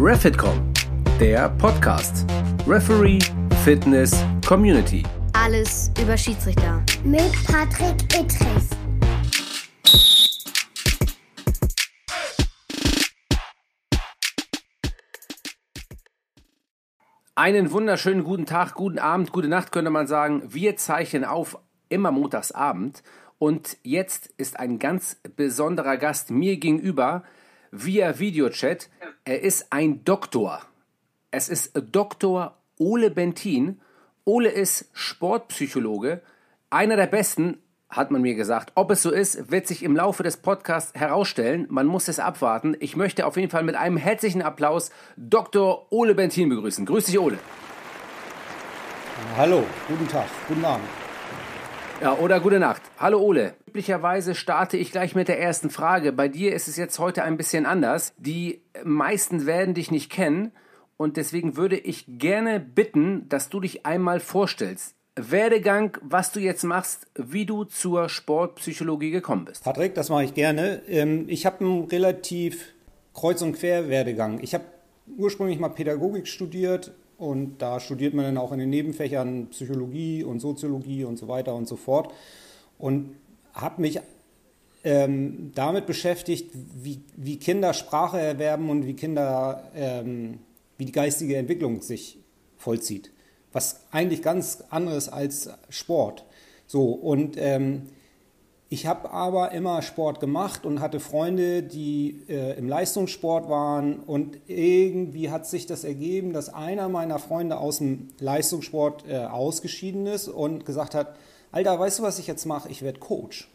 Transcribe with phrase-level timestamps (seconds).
[0.00, 0.72] Refitcom,
[1.18, 2.24] der Podcast.
[2.68, 3.18] Referee,
[3.64, 5.02] Fitness, Community.
[5.32, 6.84] Alles über Schiedsrichter.
[7.02, 8.70] Mit Patrick Ittrich.
[17.34, 20.44] Einen wunderschönen guten Tag, guten Abend, gute Nacht könnte man sagen.
[20.46, 21.58] Wir zeichnen auf
[21.88, 23.02] immer montagsabend
[23.38, 27.24] und jetzt ist ein ganz besonderer Gast mir gegenüber
[27.70, 28.88] via Videochat.
[29.24, 30.62] Er ist ein Doktor.
[31.30, 32.56] Es ist Dr.
[32.78, 33.80] Ole Bentin.
[34.24, 36.20] Ole ist Sportpsychologe,
[36.70, 37.58] einer der besten,
[37.88, 38.72] hat man mir gesagt.
[38.74, 41.66] Ob es so ist, wird sich im Laufe des Podcasts herausstellen.
[41.70, 42.76] Man muss es abwarten.
[42.80, 45.90] Ich möchte auf jeden Fall mit einem herzlichen Applaus Dr.
[45.90, 46.84] Ole Bentin begrüßen.
[46.84, 47.38] Grüß dich, Ole.
[49.36, 50.88] Hallo, guten Tag, guten Abend.
[52.00, 52.82] Ja, oder gute Nacht.
[52.98, 53.54] Hallo Ole.
[53.68, 56.10] Üblicherweise starte ich gleich mit der ersten Frage.
[56.10, 58.14] Bei dir ist es jetzt heute ein bisschen anders.
[58.16, 60.52] Die meisten werden dich nicht kennen
[60.96, 64.94] und deswegen würde ich gerne bitten, dass du dich einmal vorstellst.
[65.16, 69.64] Werdegang, was du jetzt machst, wie du zur Sportpsychologie gekommen bist.
[69.64, 70.80] Patrick, das mache ich gerne.
[70.88, 72.72] Ähm, ich habe einen relativ
[73.12, 74.40] kreuz und quer Werdegang.
[74.40, 74.64] Ich habe
[75.18, 80.38] ursprünglich mal Pädagogik studiert, und da studiert man dann auch in den Nebenfächern Psychologie und
[80.38, 82.14] Soziologie und so weiter und so fort.
[82.78, 83.16] Und
[83.60, 84.00] habe mich
[84.84, 90.38] ähm, damit beschäftigt, wie, wie Kinder Sprache erwerben und wie Kinder, ähm,
[90.76, 92.18] wie die geistige Entwicklung sich
[92.56, 93.12] vollzieht.
[93.52, 96.24] Was eigentlich ganz anderes als Sport.
[96.66, 97.88] So, und ähm,
[98.70, 104.00] ich habe aber immer Sport gemacht und hatte Freunde, die äh, im Leistungssport waren.
[104.00, 110.06] Und irgendwie hat sich das ergeben, dass einer meiner Freunde aus dem Leistungssport äh, ausgeschieden
[110.06, 111.16] ist und gesagt hat,
[111.50, 112.68] Alter, weißt du, was ich jetzt mache?
[112.68, 113.48] Ich werde Coach.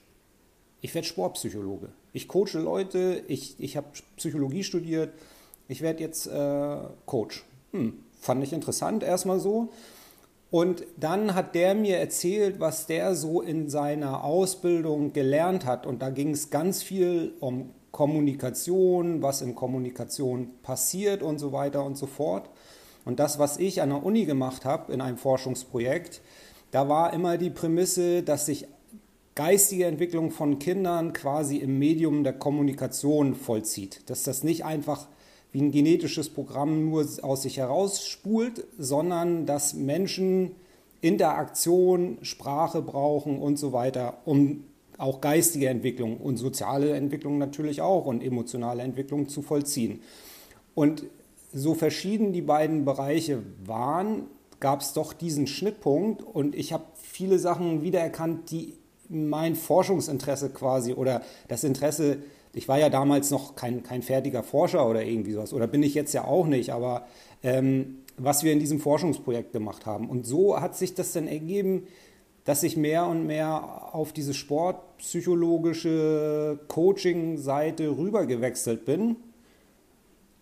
[0.81, 1.89] Ich werde Sportpsychologe.
[2.11, 5.13] Ich coache Leute, ich, ich habe Psychologie studiert,
[5.67, 7.45] ich werde jetzt äh, Coach.
[7.71, 9.69] Hm, fand ich interessant erstmal so.
[10.51, 15.87] Und dann hat der mir erzählt, was der so in seiner Ausbildung gelernt hat.
[15.87, 21.83] Und da ging es ganz viel um Kommunikation, was in Kommunikation passiert und so weiter
[21.83, 22.49] und so fort.
[23.05, 26.21] Und das, was ich an der Uni gemacht habe in einem Forschungsprojekt,
[26.73, 28.65] da war immer die Prämisse, dass sich
[29.35, 34.01] geistige Entwicklung von Kindern quasi im Medium der Kommunikation vollzieht.
[34.09, 35.07] Dass das nicht einfach
[35.51, 40.55] wie ein genetisches Programm nur aus sich herausspult, sondern dass Menschen
[40.99, 44.63] Interaktion, Sprache brauchen und so weiter, um
[44.97, 50.01] auch geistige Entwicklung und soziale Entwicklung natürlich auch und emotionale Entwicklung zu vollziehen.
[50.73, 51.03] Und
[51.53, 54.23] so verschieden die beiden Bereiche waren,
[54.63, 58.73] gab es doch diesen Schnittpunkt und ich habe viele Sachen wiedererkannt, die
[59.09, 64.85] mein Forschungsinteresse quasi oder das Interesse ich war ja damals noch kein, kein fertiger Forscher
[64.87, 67.07] oder irgendwie sowas, oder bin ich jetzt ja auch nicht, aber
[67.41, 70.07] ähm, was wir in diesem Forschungsprojekt gemacht haben.
[70.09, 71.87] Und so hat sich das dann ergeben,
[72.45, 79.15] dass ich mehr und mehr auf diese sportpsychologische Coaching-Seite rübergewechselt bin,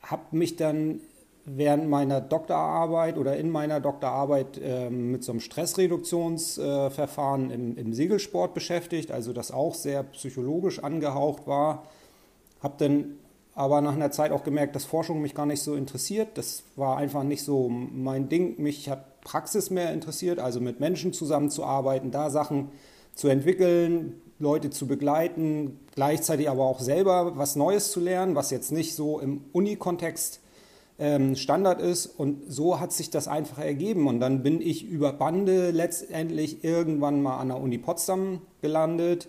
[0.01, 0.99] habe mich dann
[1.45, 7.93] während meiner Doktorarbeit oder in meiner Doktorarbeit äh, mit so einem Stressreduktionsverfahren äh, im, im
[7.93, 11.83] Segelsport beschäftigt, also das auch sehr psychologisch angehaucht war
[12.61, 13.17] habe dann
[13.53, 16.37] aber nach einer Zeit auch gemerkt, dass Forschung mich gar nicht so interessiert.
[16.37, 18.61] Das war einfach nicht so mein Ding.
[18.61, 22.69] Mich hat Praxis mehr interessiert, also mit Menschen zusammenzuarbeiten, da Sachen
[23.13, 28.71] zu entwickeln, Leute zu begleiten, gleichzeitig aber auch selber was Neues zu lernen, was jetzt
[28.71, 30.39] nicht so im Uni-Kontext
[31.01, 32.05] ähm, Standard ist.
[32.05, 34.07] Und so hat sich das einfach ergeben.
[34.07, 39.27] Und dann bin ich über Bande letztendlich irgendwann mal an der Uni Potsdam gelandet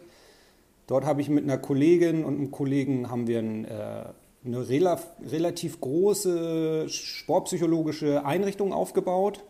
[0.93, 4.05] Dort habe ich mit einer Kollegin und einem Kollegen haben wir ein, äh,
[4.44, 9.44] eine rela relativ große sportpsychologische Einrichtung aufgebaut.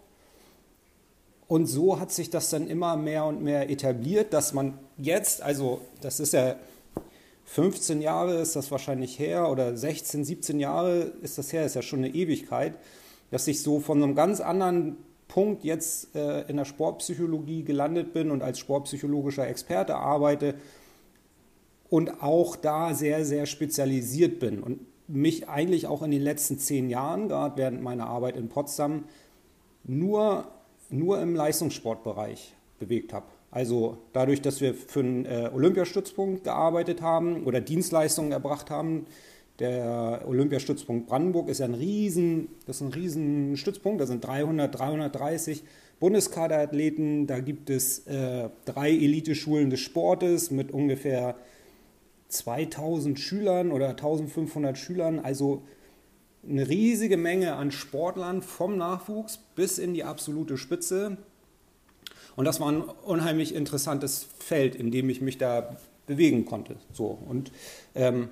[1.48, 5.80] Und so hat sich das dann immer mehr und mehr etabliert, dass man jetzt, also
[6.00, 6.54] das ist ja
[7.44, 11.82] 15 Jahre ist das wahrscheinlich her oder 16, 17 Jahre ist das her, ist ja
[11.82, 12.74] schon eine Ewigkeit,
[13.30, 14.96] dass ich so von einem ganz anderen
[15.28, 20.54] Punkt jetzt äh, in der Sportpsychologie gelandet bin und als sportpsychologischer Experte arbeite
[21.88, 26.88] und auch da sehr, sehr spezialisiert bin und mich eigentlich auch in den letzten zehn
[26.88, 29.04] Jahren, gerade während meiner Arbeit in Potsdam,
[29.84, 30.48] nur,
[30.90, 33.26] nur im Leistungssportbereich bewegt habe.
[33.52, 39.06] Also dadurch, dass wir für einen äh, Olympiastützpunkt gearbeitet haben oder Dienstleistungen erbracht haben.
[39.58, 44.00] Der Olympiastützpunkt Brandenburg ist ja ein riesen, das ist ein riesen Stützpunkt.
[44.00, 45.62] Da sind 300, 330
[46.00, 47.26] Bundeskaderathleten.
[47.26, 51.36] Da gibt es äh, drei Eliteschulen des Sportes mit ungefähr
[52.28, 55.20] 2000 Schülern oder 1500 Schülern.
[55.20, 55.62] Also
[56.48, 61.18] eine riesige Menge an Sportlern vom Nachwuchs bis in die absolute Spitze.
[62.36, 65.76] Und das war ein unheimlich interessantes Feld, in dem ich mich da
[66.06, 66.76] bewegen konnte.
[66.92, 67.52] So und
[67.94, 68.28] ähm,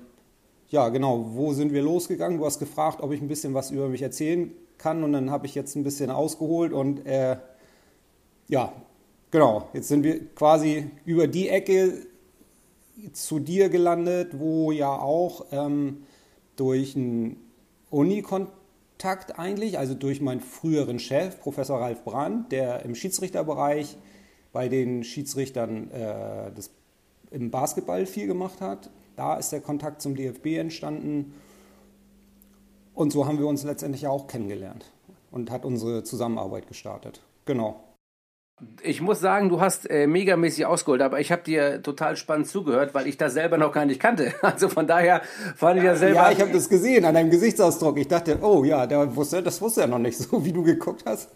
[0.69, 2.37] ja, genau, wo sind wir losgegangen?
[2.37, 5.45] Du hast gefragt, ob ich ein bisschen was über mich erzählen kann und dann habe
[5.45, 7.37] ich jetzt ein bisschen ausgeholt und äh,
[8.47, 8.73] ja,
[9.29, 12.05] genau, jetzt sind wir quasi über die Ecke
[13.13, 16.03] zu dir gelandet, wo ja auch ähm,
[16.55, 17.37] durch einen
[17.89, 18.60] Unikontakt
[19.37, 23.97] eigentlich, also durch meinen früheren Chef, Professor Ralf Brandt, der im Schiedsrichterbereich
[24.53, 26.71] bei den Schiedsrichtern äh, des,
[27.31, 28.89] im Basketball viel gemacht hat.
[29.15, 31.33] Da ist der Kontakt zum DFB entstanden.
[32.93, 34.91] Und so haben wir uns letztendlich auch kennengelernt
[35.31, 37.21] und hat unsere Zusammenarbeit gestartet.
[37.45, 37.83] Genau.
[38.83, 42.93] Ich muss sagen, du hast äh, megamäßig ausgeholt, aber ich habe dir total spannend zugehört,
[42.93, 44.33] weil ich das selber noch gar nicht kannte.
[44.41, 45.21] Also von daher
[45.55, 46.15] fand ich ja selber.
[46.15, 47.97] Ja, ich habe das gesehen an deinem Gesichtsausdruck.
[47.97, 51.03] Ich dachte, oh ja, der wusste, das wusste er noch nicht, so wie du geguckt
[51.05, 51.31] hast.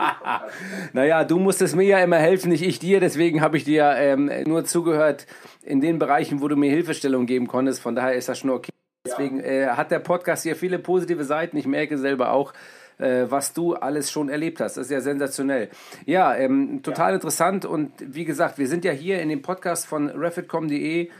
[0.92, 3.00] naja, du musstest mir ja immer helfen, nicht ich dir.
[3.00, 5.26] Deswegen habe ich dir ähm, nur zugehört
[5.62, 7.80] in den Bereichen, wo du mir Hilfestellung geben konntest.
[7.80, 8.72] Von daher ist das schon okay.
[9.06, 11.56] Deswegen äh, hat der Podcast hier viele positive Seiten.
[11.56, 12.52] Ich merke selber auch,
[13.00, 14.76] äh, was du alles schon erlebt hast.
[14.76, 15.68] Das ist ja sensationell.
[16.06, 17.14] Ja, ähm, total ja.
[17.16, 17.64] interessant.
[17.64, 21.10] Und wie gesagt, wir sind ja hier in dem Podcast von refitcom.de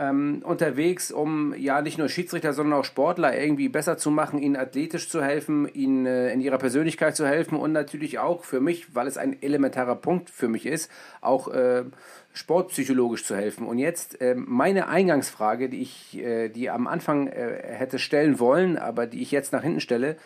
[0.00, 4.56] ähm, unterwegs, um ja nicht nur Schiedsrichter, sondern auch Sportler irgendwie besser zu machen, ihnen
[4.56, 8.94] athletisch zu helfen, ihnen äh, in ihrer Persönlichkeit zu helfen und natürlich auch für mich,
[8.94, 10.90] weil es ein elementarer Punkt für mich ist,
[11.20, 11.84] auch äh,
[12.32, 13.66] sportpsychologisch zu helfen.
[13.66, 18.78] Und jetzt äh, meine Eingangsfrage, die ich äh, die am Anfang äh, hätte stellen wollen,
[18.78, 20.16] aber die ich jetzt nach hinten stelle.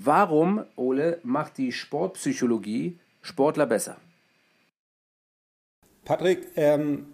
[0.00, 3.96] Warum, Ole, macht die Sportpsychologie Sportler besser?
[6.04, 7.06] Patrick, ähm,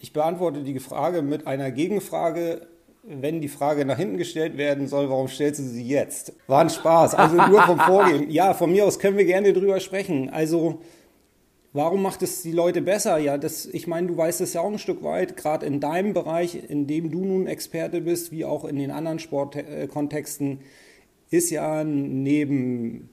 [0.00, 2.66] ich beantworte die Frage mit einer Gegenfrage.
[3.04, 6.32] Wenn die Frage nach hinten gestellt werden soll, warum stellst du sie jetzt?
[6.48, 7.14] War ein Spaß.
[7.14, 8.28] Also nur vom Vorgehen.
[8.30, 10.28] Ja, von mir aus können wir gerne drüber sprechen.
[10.28, 10.80] Also,
[11.72, 13.18] warum macht es die Leute besser?
[13.18, 16.14] Ja, das, ich meine, du weißt es ja auch ein Stück weit, gerade in deinem
[16.14, 20.58] Bereich, in dem du nun Experte bist, wie auch in den anderen Sportkontexten,
[21.32, 23.08] ist ja neben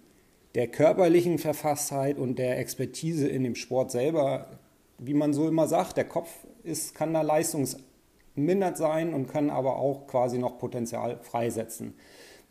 [0.56, 4.60] der körperlichen Verfasstheit und der Expertise in dem Sport selber,
[4.98, 6.30] wie man so immer sagt, der Kopf
[6.64, 11.94] ist, kann da leistungsmindert sein und kann aber auch quasi noch Potenzial freisetzen.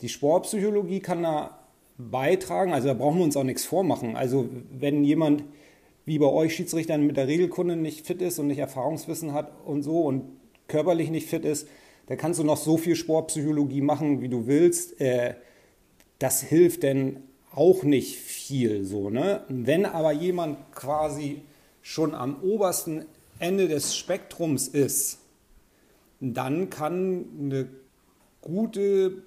[0.00, 1.58] Die Sportpsychologie kann da
[1.98, 4.16] beitragen, also da brauchen wir uns auch nichts vormachen.
[4.16, 5.44] Also wenn jemand
[6.06, 9.82] wie bei euch Schiedsrichtern mit der Regelkunde nicht fit ist und nicht Erfahrungswissen hat und
[9.82, 10.22] so und
[10.68, 11.68] körperlich nicht fit ist,
[12.06, 14.98] da kannst du noch so viel Sportpsychologie machen, wie du willst.
[14.98, 15.34] Äh,
[16.18, 17.22] das hilft denn
[17.54, 19.10] auch nicht viel so.
[19.10, 19.42] Ne?
[19.48, 21.42] Wenn aber jemand quasi
[21.82, 23.04] schon am obersten
[23.38, 25.18] Ende des Spektrums ist,
[26.20, 27.68] dann kann eine
[28.40, 29.22] gute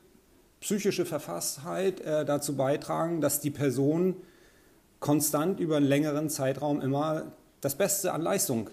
[0.59, 4.15] psychische Verfasstheit äh, dazu beitragen, dass die Person
[4.99, 8.69] konstant über einen längeren Zeitraum immer das Beste an Leistung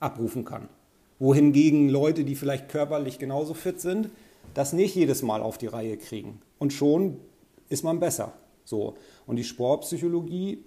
[0.00, 0.68] abrufen kann.
[1.18, 4.10] Wohingegen Leute, die vielleicht körperlich genauso fit sind,
[4.54, 6.40] das nicht jedes Mal auf die Reihe kriegen.
[6.58, 7.18] Und schon
[7.68, 8.32] ist man besser.
[8.64, 8.94] So.
[9.26, 10.64] Und die Sportpsychologie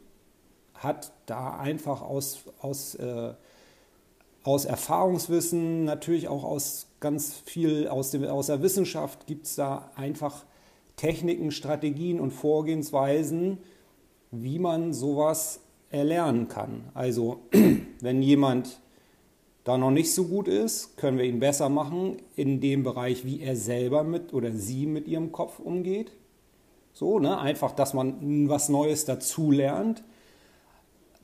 [0.75, 3.33] hat da einfach aus, aus äh,
[4.43, 9.91] aus Erfahrungswissen, natürlich auch aus ganz viel aus, dem, aus der Wissenschaft gibt es da
[9.95, 10.45] einfach
[10.95, 13.59] Techniken, Strategien und Vorgehensweisen,
[14.31, 16.89] wie man sowas erlernen kann.
[16.93, 17.39] Also
[18.01, 18.81] wenn jemand
[19.63, 23.41] da noch nicht so gut ist, können wir ihn besser machen in dem Bereich, wie
[23.41, 26.11] er selber mit oder sie mit ihrem Kopf umgeht.
[26.93, 27.39] So, ne?
[27.39, 30.03] Einfach, dass man was Neues dazu lernt.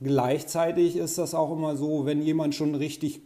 [0.00, 3.20] Gleichzeitig ist das auch immer so, wenn jemand schon richtig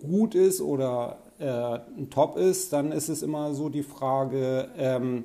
[0.00, 5.24] gut ist oder äh, ein Top ist, dann ist es immer so die Frage, ähm,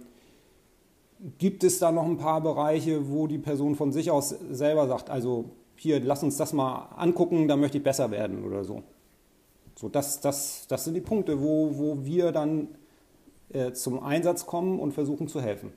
[1.38, 5.09] gibt es da noch ein paar Bereiche, wo die Person von sich aus selber sagt,
[5.09, 5.45] also
[5.75, 8.83] hier, lass uns das mal angucken, da möchte ich besser werden oder so.
[9.75, 12.69] So, das, das, das sind die Punkte, wo, wo wir dann
[13.50, 15.71] äh, zum Einsatz kommen und versuchen zu helfen.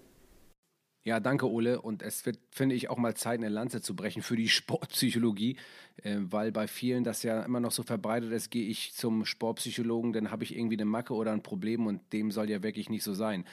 [1.03, 1.81] Ja, danke, Ole.
[1.81, 5.57] Und es wird, finde ich, auch mal Zeit, eine Lanze zu brechen für die Sportpsychologie,
[6.03, 10.13] äh, weil bei vielen das ja immer noch so verbreitet ist, gehe ich zum Sportpsychologen,
[10.13, 13.03] dann habe ich irgendwie eine Macke oder ein Problem und dem soll ja wirklich nicht
[13.03, 13.45] so sein.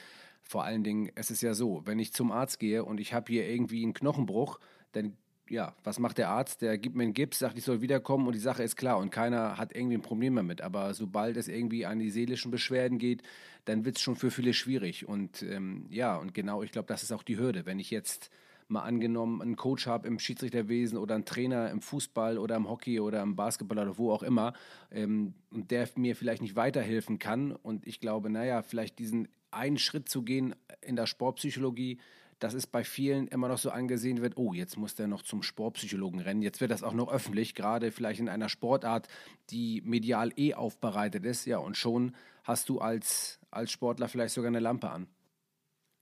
[0.42, 3.32] Vor allen Dingen, es ist ja so, wenn ich zum Arzt gehe und ich habe
[3.32, 4.60] hier irgendwie einen Knochenbruch,
[4.92, 5.16] dann
[5.48, 6.62] ja, was macht der Arzt?
[6.62, 9.10] Der gibt mir einen Gips, sagt, ich soll wiederkommen und die Sache ist klar und
[9.10, 10.60] keiner hat irgendwie ein Problem damit.
[10.60, 13.22] Aber sobald es irgendwie an die seelischen Beschwerden geht,
[13.64, 15.08] dann wird es schon für viele schwierig.
[15.08, 17.66] Und ähm, ja, und genau, ich glaube, das ist auch die Hürde.
[17.66, 18.30] Wenn ich jetzt
[18.68, 23.00] mal angenommen einen Coach habe im Schiedsrichterwesen oder einen Trainer im Fußball oder im Hockey
[23.00, 24.52] oder im Basketball oder wo auch immer
[24.90, 29.78] ähm, und der mir vielleicht nicht weiterhelfen kann und ich glaube, naja, vielleicht diesen einen
[29.78, 31.98] Schritt zu gehen in der Sportpsychologie,
[32.38, 35.42] das ist bei vielen immer noch so angesehen wird, oh, jetzt muss der noch zum
[35.42, 39.08] Sportpsychologen rennen, jetzt wird das auch noch öffentlich, gerade vielleicht in einer Sportart,
[39.50, 42.14] die medial eh aufbereitet ist, ja, und schon
[42.44, 45.06] hast du als, als Sportler vielleicht sogar eine Lampe an.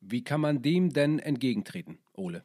[0.01, 2.45] Wie kann man dem denn entgegentreten, Ole?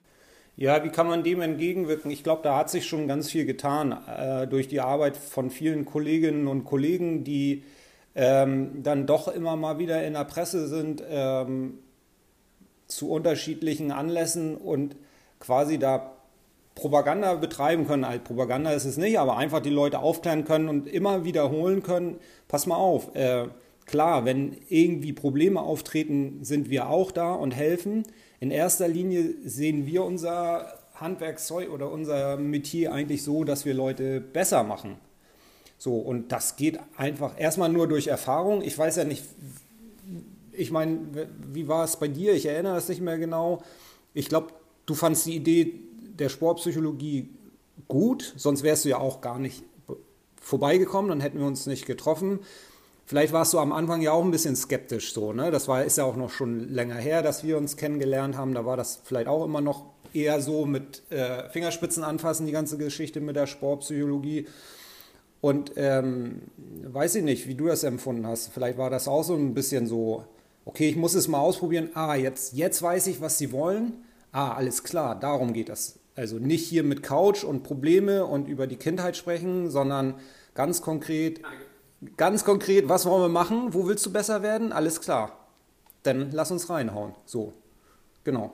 [0.55, 2.11] Ja, wie kann man dem entgegenwirken?
[2.11, 5.85] Ich glaube, da hat sich schon ganz viel getan äh, durch die Arbeit von vielen
[5.85, 7.63] Kolleginnen und Kollegen, die
[8.15, 11.79] ähm, dann doch immer mal wieder in der Presse sind ähm,
[12.91, 14.95] zu unterschiedlichen Anlässen und
[15.39, 16.13] quasi da
[16.75, 18.07] Propaganda betreiben können.
[18.07, 22.17] Halt, Propaganda ist es nicht, aber einfach die Leute aufklären können und immer wiederholen können,
[22.47, 23.47] pass mal auf, äh,
[23.85, 28.03] klar, wenn irgendwie Probleme auftreten, sind wir auch da und helfen.
[28.39, 34.21] In erster Linie sehen wir unser Handwerkszeug oder unser Metier eigentlich so, dass wir Leute
[34.21, 34.97] besser machen.
[35.77, 38.61] So, und das geht einfach erstmal nur durch Erfahrung.
[38.61, 39.23] Ich weiß ja nicht,
[40.61, 42.33] ich meine, wie war es bei dir?
[42.33, 43.61] Ich erinnere es nicht mehr genau.
[44.13, 44.53] Ich glaube,
[44.85, 45.73] du fandst die Idee
[46.19, 47.29] der Sportpsychologie
[47.87, 49.63] gut, sonst wärst du ja auch gar nicht
[50.39, 52.39] vorbeigekommen, dann hätten wir uns nicht getroffen.
[53.05, 55.51] Vielleicht warst du am Anfang ja auch ein bisschen skeptisch so, ne?
[55.51, 58.53] Das war, ist ja auch noch schon länger her, dass wir uns kennengelernt haben.
[58.53, 62.77] Da war das vielleicht auch immer noch eher so mit äh, Fingerspitzen anfassen, die ganze
[62.77, 64.47] Geschichte mit der Sportpsychologie.
[65.41, 66.43] Und ähm,
[66.83, 68.53] weiß ich nicht, wie du das empfunden hast.
[68.53, 70.23] Vielleicht war das auch so ein bisschen so,
[70.65, 71.89] okay, ich muss es mal ausprobieren.
[71.93, 74.05] Ah, jetzt, jetzt weiß ich, was sie wollen.
[74.31, 75.99] Ah, alles klar, darum geht das.
[76.15, 80.15] Also nicht hier mit Couch und Probleme und über die Kindheit sprechen, sondern
[80.53, 81.41] ganz konkret,
[82.17, 83.73] ganz konkret, was wollen wir machen?
[83.73, 84.71] Wo willst du besser werden?
[84.71, 85.37] Alles klar.
[86.03, 87.13] Dann lass uns reinhauen.
[87.25, 87.53] So,
[88.23, 88.53] genau.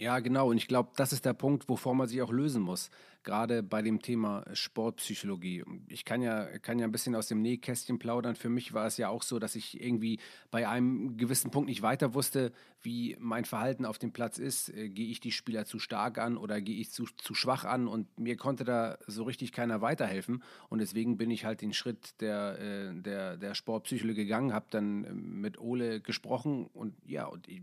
[0.00, 0.48] Ja, genau.
[0.48, 2.88] Und ich glaube, das ist der Punkt, wovor man sich auch lösen muss.
[3.22, 5.62] Gerade bei dem Thema Sportpsychologie.
[5.88, 8.34] Ich kann ja, kann ja ein bisschen aus dem Nähkästchen plaudern.
[8.34, 10.18] Für mich war es ja auch so, dass ich irgendwie
[10.50, 14.70] bei einem gewissen Punkt nicht weiter wusste, wie mein Verhalten auf dem Platz ist.
[14.70, 17.86] Äh, gehe ich die Spieler zu stark an oder gehe ich zu, zu schwach an?
[17.86, 20.42] Und mir konnte da so richtig keiner weiterhelfen.
[20.70, 25.04] Und deswegen bin ich halt den Schritt der, äh, der, der Sportpsychologie gegangen, habe dann
[25.04, 27.60] äh, mit Ole gesprochen und ja, und ich,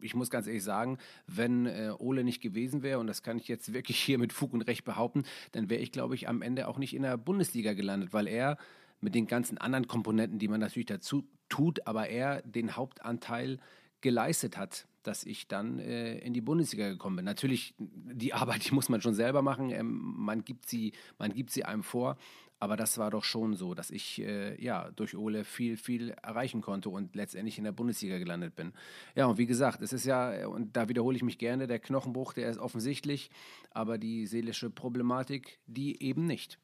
[0.00, 3.48] ich muss ganz ehrlich sagen, wenn äh, Ole nicht gewesen wäre, und das kann ich
[3.48, 6.68] jetzt wirklich hier mit Fug und Recht behaupten, dann wäre ich, glaube ich, am Ende
[6.68, 8.56] auch nicht in der Bundesliga gelandet, weil er
[9.00, 13.58] mit den ganzen anderen Komponenten, die man natürlich dazu tut, aber er den Hauptanteil
[14.00, 17.24] geleistet hat, dass ich dann äh, in die Bundesliga gekommen bin.
[17.24, 19.70] Natürlich, die Arbeit, die muss man schon selber machen.
[19.70, 22.16] Ähm, man, gibt sie, man gibt sie einem vor.
[22.60, 26.60] Aber das war doch schon so, dass ich äh, ja durch Ole viel, viel erreichen
[26.60, 28.72] konnte und letztendlich in der Bundesliga gelandet bin.
[29.14, 32.32] Ja, und wie gesagt, es ist ja, und da wiederhole ich mich gerne, der Knochenbruch,
[32.32, 33.30] der ist offensichtlich,
[33.70, 36.58] aber die seelische Problematik, die eben nicht.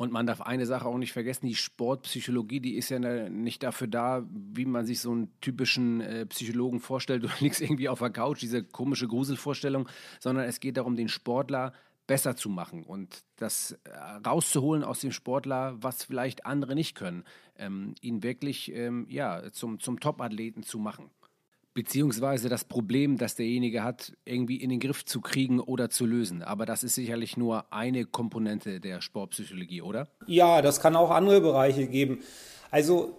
[0.00, 3.86] Und man darf eine Sache auch nicht vergessen, die Sportpsychologie, die ist ja nicht dafür
[3.86, 8.08] da, wie man sich so einen typischen äh, Psychologen vorstellt, du liegst irgendwie auf der
[8.08, 11.74] Couch, diese komische Gruselvorstellung, sondern es geht darum, den Sportler
[12.10, 13.90] besser zu machen und das äh,
[14.26, 17.22] rauszuholen aus dem Sportler, was vielleicht andere nicht können,
[17.56, 21.10] ähm, ihn wirklich ähm, ja, zum, zum Top-Athleten zu machen.
[21.72, 26.42] Beziehungsweise das Problem, das derjenige hat, irgendwie in den Griff zu kriegen oder zu lösen.
[26.42, 30.08] Aber das ist sicherlich nur eine Komponente der Sportpsychologie, oder?
[30.26, 32.24] Ja, das kann auch andere Bereiche geben.
[32.72, 33.16] Also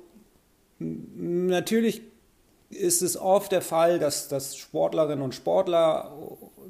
[0.79, 2.01] natürlich
[2.69, 6.12] ist es oft der Fall, dass, dass Sportlerinnen und Sportler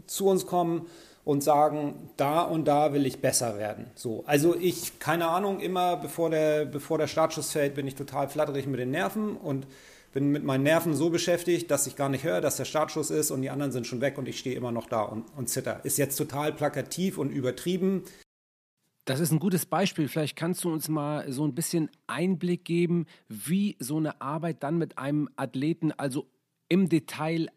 [0.06, 0.86] zu uns kommen
[1.24, 3.86] und sagen, da und da will ich besser werden.
[3.96, 8.28] So, also ich, keine Ahnung, immer bevor der, bevor der Startschuss fällt, bin ich total
[8.28, 9.68] flatterig mit den Nerven und
[10.14, 13.32] bin mit meinen Nerven so beschäftigt, dass ich gar nicht höre, dass der Startschuss ist
[13.32, 15.80] und die anderen sind schon weg und ich stehe immer noch da und, und zitter.
[15.86, 18.04] Ist jetzt total plakativ und übertrieben.
[19.06, 20.08] Das ist ein gutes Beispiel.
[20.08, 24.78] Vielleicht kannst du uns mal so ein bisschen Einblick geben, wie so eine Arbeit dann
[24.78, 26.28] mit einem Athleten, also
[26.68, 27.48] im Detail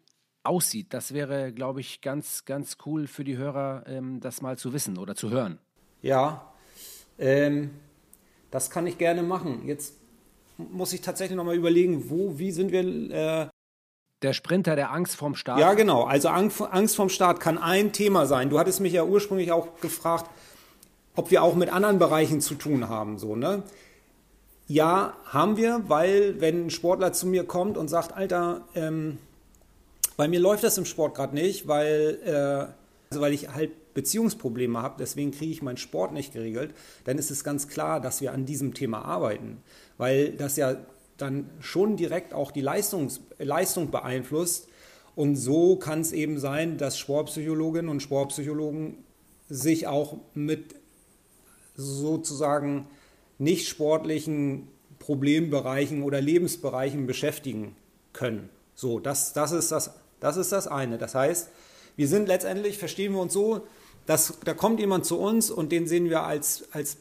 [0.45, 0.87] aussieht.
[0.89, 4.97] Das wäre, glaube ich, ganz, ganz cool für die Hörer, ähm, das mal zu wissen
[4.97, 5.59] oder zu hören.
[6.01, 6.53] Ja,
[7.17, 7.71] ähm,
[8.51, 9.67] das kann ich gerne machen.
[9.67, 9.95] Jetzt
[10.57, 12.81] muss ich tatsächlich nochmal überlegen, wo, wie sind wir.
[13.11, 13.47] Äh
[14.21, 15.59] der Sprinter, der Angst vorm Start.
[15.59, 16.03] Ja, genau.
[16.03, 18.49] Also Angst vorm Start kann ein Thema sein.
[18.49, 20.29] Du hattest mich ja ursprünglich auch gefragt,
[21.15, 23.63] ob wir auch mit anderen Bereichen zu tun haben, so, ne?
[24.67, 29.19] Ja, haben wir, weil wenn ein Sportler zu mir kommt und sagt, Alter, ähm,
[30.17, 32.73] bei mir läuft das im Sport gerade nicht, weil, äh,
[33.09, 36.73] also weil ich halt Beziehungsprobleme habe, deswegen kriege ich meinen Sport nicht geregelt,
[37.05, 39.57] dann ist es ganz klar, dass wir an diesem Thema arbeiten,
[39.97, 40.77] weil das ja
[41.17, 44.67] dann schon direkt auch die Leistungs Leistung beeinflusst.
[45.15, 48.97] Und so kann es eben sein, dass Sportpsychologinnen und Sportpsychologen
[49.47, 50.75] sich auch mit
[51.75, 52.87] sozusagen
[53.37, 54.67] nicht sportlichen
[54.99, 57.75] Problembereichen oder Lebensbereichen beschäftigen
[58.11, 58.49] können.
[58.73, 60.97] So, das, das, ist das, das ist das eine.
[60.97, 61.49] Das heißt,
[61.95, 63.65] wir sind letztendlich, verstehen wir uns so,
[64.05, 66.97] dass da kommt jemand zu uns und den sehen wir als, als,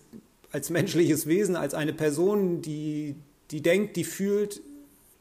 [0.52, 3.16] als menschliches Wesen, als eine Person, die,
[3.50, 4.61] die denkt, die fühlt,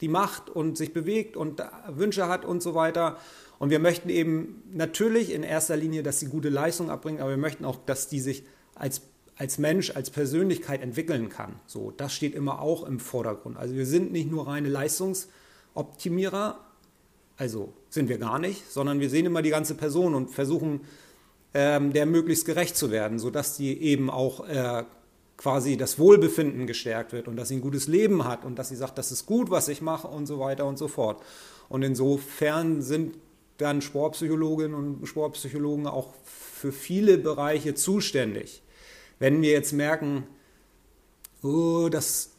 [0.02, 3.18] die macht und sich bewegt und Wünsche hat und so weiter.
[3.60, 7.38] Und wir möchten eben natürlich in erster Linie, dass sie gute Leistung abbringen, aber wir
[7.38, 8.44] möchten auch, dass die sich
[8.76, 9.02] als,
[9.38, 11.56] als Mensch, als Persönlichkeit entwickeln kann.
[11.66, 13.58] So, das steht immer auch im Vordergrund.
[13.58, 16.60] Also wir sind nicht nur reine Leistungsoptimierer,
[17.38, 20.82] also sind wir gar nicht, sondern wir sehen immer die ganze Person und versuchen,
[21.54, 24.84] ähm, der möglichst gerecht zu werden, sodass die eben auch äh,
[25.38, 28.76] quasi das Wohlbefinden gestärkt wird und dass sie ein gutes Leben hat und dass sie
[28.76, 31.22] sagt, das ist gut, was ich mache und so weiter und so fort.
[31.70, 33.16] Und insofern sind
[33.58, 38.64] dann Sportpsychologinnen und Sportpsychologen auch für viele Bereiche zuständig.
[39.20, 40.24] Wenn wir jetzt merken,
[41.44, 42.33] oh, das,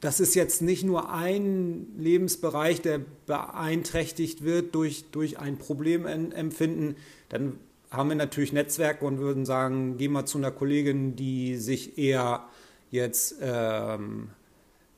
[0.00, 6.96] das ist jetzt nicht nur ein Lebensbereich, der beeinträchtigt wird durch, durch ein Problemempfinden,
[7.28, 7.58] dann
[7.90, 12.44] haben wir natürlich Netzwerke und würden sagen, geh mal zu einer Kollegin, die sich eher
[12.90, 14.30] jetzt ähm,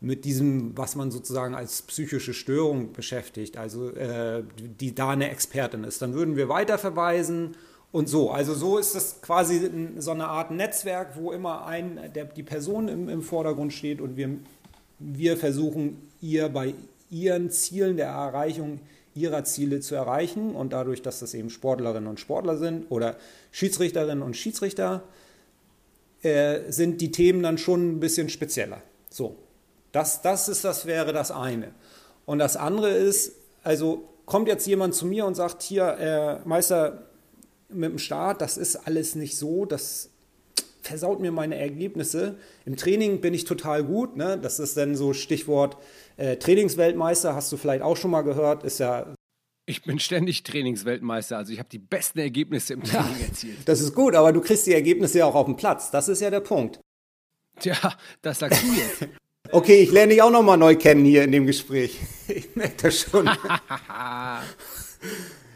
[0.01, 5.85] mit diesem, was man sozusagen als psychische Störung beschäftigt, also äh, die da eine Expertin
[5.85, 6.03] ist.
[6.03, 7.57] Dann würden wir weiterverweisen
[7.93, 8.31] und so.
[8.31, 12.89] Also so ist das quasi so eine Art Netzwerk, wo immer ein, der, die Person
[12.89, 14.39] im, im Vordergrund steht und wir,
[15.03, 16.75] wir versuchen ihr bei
[17.11, 18.81] ihren Zielen der Erreichung
[19.15, 20.55] ihrer Ziele zu erreichen.
[20.55, 23.17] Und dadurch, dass das eben Sportlerinnen und Sportler sind oder
[23.51, 25.03] Schiedsrichterinnen und Schiedsrichter,
[26.23, 28.83] äh, sind die Themen dann schon ein bisschen spezieller.
[29.11, 29.37] So,
[29.93, 31.73] das, das ist, das wäre das eine.
[32.25, 33.33] Und das andere ist,
[33.63, 37.07] also kommt jetzt jemand zu mir und sagt, hier, äh, Meister,
[37.69, 40.11] mit dem Start, das ist alles nicht so, das
[40.83, 42.37] versaut mir meine Ergebnisse.
[42.67, 44.39] Im Training bin ich total gut, ne?
[44.39, 45.77] das ist dann so Stichwort
[46.17, 49.15] äh, Trainingsweltmeister, hast du vielleicht auch schon mal gehört, ist ja.
[49.65, 53.59] Ich bin ständig Trainingsweltmeister, also ich habe die besten Ergebnisse im Training ja, erzielt.
[53.67, 55.91] Das ist gut, aber du kriegst die Ergebnisse ja auch auf dem Platz.
[55.91, 56.81] Das ist ja der Punkt.
[57.61, 57.77] Tja,
[58.23, 59.09] das sagst du jetzt.
[59.53, 61.99] okay, ich lerne dich auch noch mal neu kennen hier in dem Gespräch.
[62.29, 63.27] Ich merke das schon.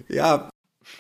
[0.09, 0.51] ja.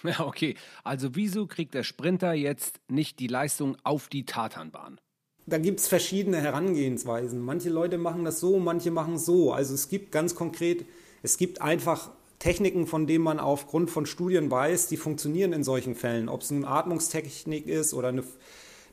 [0.19, 0.57] Ja, okay.
[0.85, 4.99] Also wieso kriegt der Sprinter jetzt nicht die Leistung auf die Tatanbahn?
[5.47, 7.41] da gibt es verschiedene Herangehensweisen.
[7.41, 9.53] Manche Leute machen das so, manche machen so.
[9.53, 10.85] Also es gibt ganz konkret,
[11.23, 15.95] es gibt einfach Techniken, von denen man aufgrund von Studien weiß, die funktionieren in solchen
[15.95, 16.29] Fällen.
[16.29, 18.25] Ob es eine Atmungstechnik ist oder eine,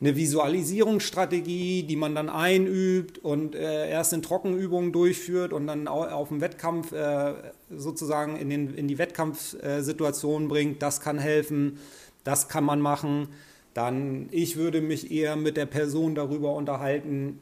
[0.03, 6.27] eine Visualisierungsstrategie, die man dann einübt und äh, erst in Trockenübungen durchführt und dann auf
[6.27, 7.33] dem Wettkampf äh,
[7.73, 11.79] sozusagen in, den, in die Wettkampfsituation bringt, das kann helfen,
[12.25, 13.29] das kann man machen.
[13.73, 17.39] Dann ich würde mich eher mit der Person darüber unterhalten,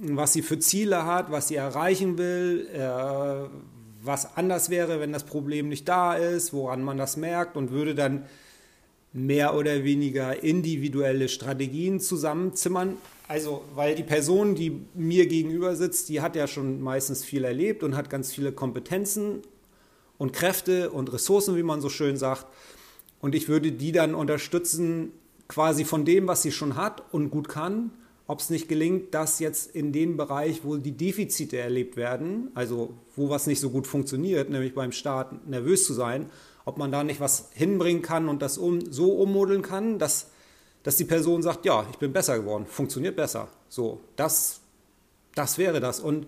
[0.00, 3.48] was sie für Ziele hat, was sie erreichen will, äh,
[4.02, 7.94] was anders wäre, wenn das Problem nicht da ist, woran man das merkt und würde
[7.94, 8.24] dann
[9.12, 12.96] mehr oder weniger individuelle Strategien zusammenzimmern.
[13.26, 17.82] Also, weil die Person, die mir gegenüber sitzt, die hat ja schon meistens viel erlebt
[17.82, 19.42] und hat ganz viele Kompetenzen
[20.16, 22.46] und Kräfte und Ressourcen, wie man so schön sagt.
[23.20, 25.12] Und ich würde die dann unterstützen,
[25.48, 27.90] quasi von dem, was sie schon hat und gut kann,
[28.26, 32.92] ob es nicht gelingt, dass jetzt in dem Bereich, wo die Defizite erlebt werden, also
[33.16, 36.26] wo was nicht so gut funktioniert, nämlich beim Start nervös zu sein,
[36.68, 40.26] ob man da nicht was hinbringen kann und das um, so ummodeln kann, dass,
[40.82, 43.48] dass die Person sagt, ja, ich bin besser geworden, funktioniert besser.
[43.70, 44.60] So, das,
[45.34, 45.98] das wäre das.
[45.98, 46.26] Und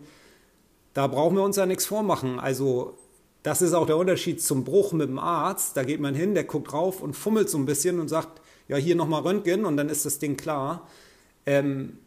[0.94, 2.40] da brauchen wir uns ja nichts vormachen.
[2.40, 2.96] Also
[3.42, 5.76] das ist auch der Unterschied zum Bruch mit dem Arzt.
[5.76, 8.78] Da geht man hin, der guckt drauf und fummelt so ein bisschen und sagt, ja,
[8.78, 10.88] hier nochmal Röntgen und dann ist das Ding klar.
[11.44, 11.98] Ähm,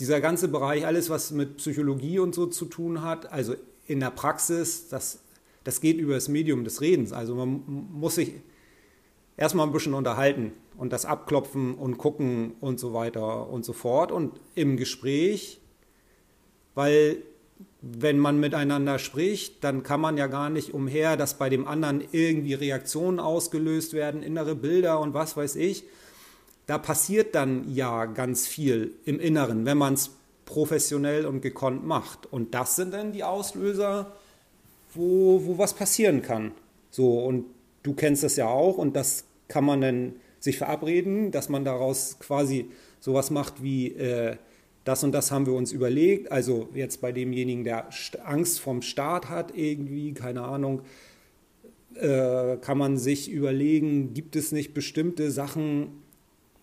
[0.00, 3.54] dieser ganze Bereich, alles was mit Psychologie und so zu tun hat, also
[3.86, 5.20] in der Praxis, das,
[5.64, 7.12] das geht über das Medium des Redens.
[7.12, 8.34] Also man muss sich
[9.36, 14.12] erstmal ein bisschen unterhalten und das abklopfen und gucken und so weiter und so fort.
[14.12, 15.60] Und im Gespräch,
[16.74, 17.22] weil
[17.80, 22.02] wenn man miteinander spricht, dann kann man ja gar nicht umher, dass bei dem anderen
[22.12, 25.84] irgendwie Reaktionen ausgelöst werden, innere Bilder und was weiß ich.
[26.66, 30.10] Da passiert dann ja ganz viel im Inneren, wenn man es
[30.44, 32.32] professionell und gekonnt macht.
[32.32, 34.12] Und das sind dann die Auslöser,
[34.94, 36.52] wo, wo was passieren kann.
[36.90, 37.46] So, und
[37.82, 42.18] du kennst das ja auch und das kann man dann sich verabreden, dass man daraus
[42.18, 42.68] quasi
[43.00, 44.36] sowas macht wie äh,
[44.84, 46.32] das und das haben wir uns überlegt.
[46.32, 47.88] Also jetzt bei demjenigen, der
[48.24, 50.82] Angst vom Staat hat, irgendwie, keine Ahnung,
[51.94, 56.02] äh, kann man sich überlegen, gibt es nicht bestimmte Sachen,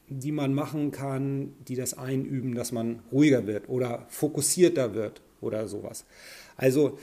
[0.10, 5.68] die man machen kann, die das einüben, dass man ruhiger wird oder fokussierter wird oder
[5.68, 6.06] sowas.
[6.58, 6.98] Also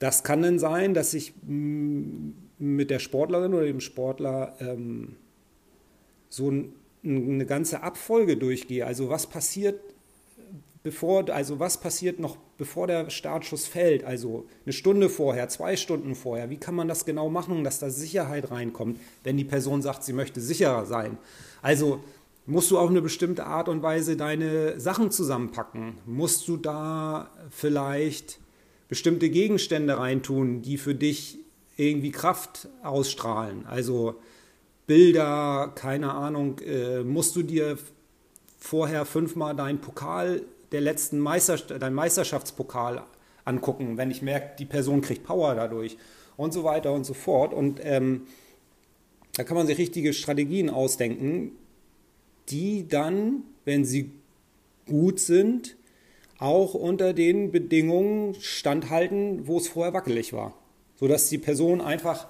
[0.00, 5.16] das kann dann sein, dass ich mm, mit der Sportlerin oder dem Sportler ähm,
[6.28, 6.72] so ein,
[7.04, 8.86] eine ganze Abfolge durchgehe.
[8.86, 9.78] Also was passiert,
[10.82, 14.04] bevor, also was passiert noch, bevor der Startschuss fällt?
[14.04, 16.48] Also eine Stunde vorher, zwei Stunden vorher.
[16.48, 20.14] Wie kann man das genau machen, dass da Sicherheit reinkommt, wenn die Person sagt, sie
[20.14, 21.18] möchte sicherer sein?
[21.60, 22.02] Also
[22.46, 25.98] musst du auf eine bestimmte Art und Weise deine Sachen zusammenpacken?
[26.06, 28.39] Musst du da vielleicht
[28.90, 31.38] bestimmte Gegenstände reintun, die für dich
[31.78, 33.64] irgendwie Kraft ausstrahlen?
[33.66, 34.16] Also
[34.86, 37.78] Bilder, keine Ahnung, äh, musst du dir
[38.58, 43.02] vorher fünfmal deinen Pokal der letzten Meister, dein Meisterschaftspokal
[43.44, 45.96] angucken, wenn ich merke, die Person kriegt Power dadurch
[46.36, 47.54] und so weiter und so fort.
[47.54, 48.26] Und ähm,
[49.36, 51.52] da kann man sich richtige Strategien ausdenken,
[52.48, 54.10] die dann, wenn sie
[54.86, 55.76] gut sind,
[56.40, 60.54] auch unter den Bedingungen standhalten, wo es vorher wackelig war.
[60.96, 62.28] Sodass die Person einfach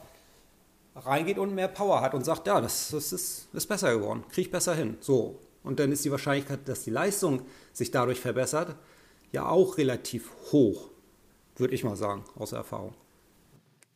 [0.97, 4.47] reingeht und mehr Power hat und sagt, ja, das, das ist, ist besser geworden, kriege
[4.47, 4.97] ich besser hin.
[5.01, 5.39] So.
[5.63, 7.43] Und dann ist die Wahrscheinlichkeit, dass die Leistung
[7.73, 8.77] sich dadurch verbessert,
[9.31, 10.91] ja auch relativ hoch,
[11.57, 12.95] würde ich mal sagen, aus Erfahrung.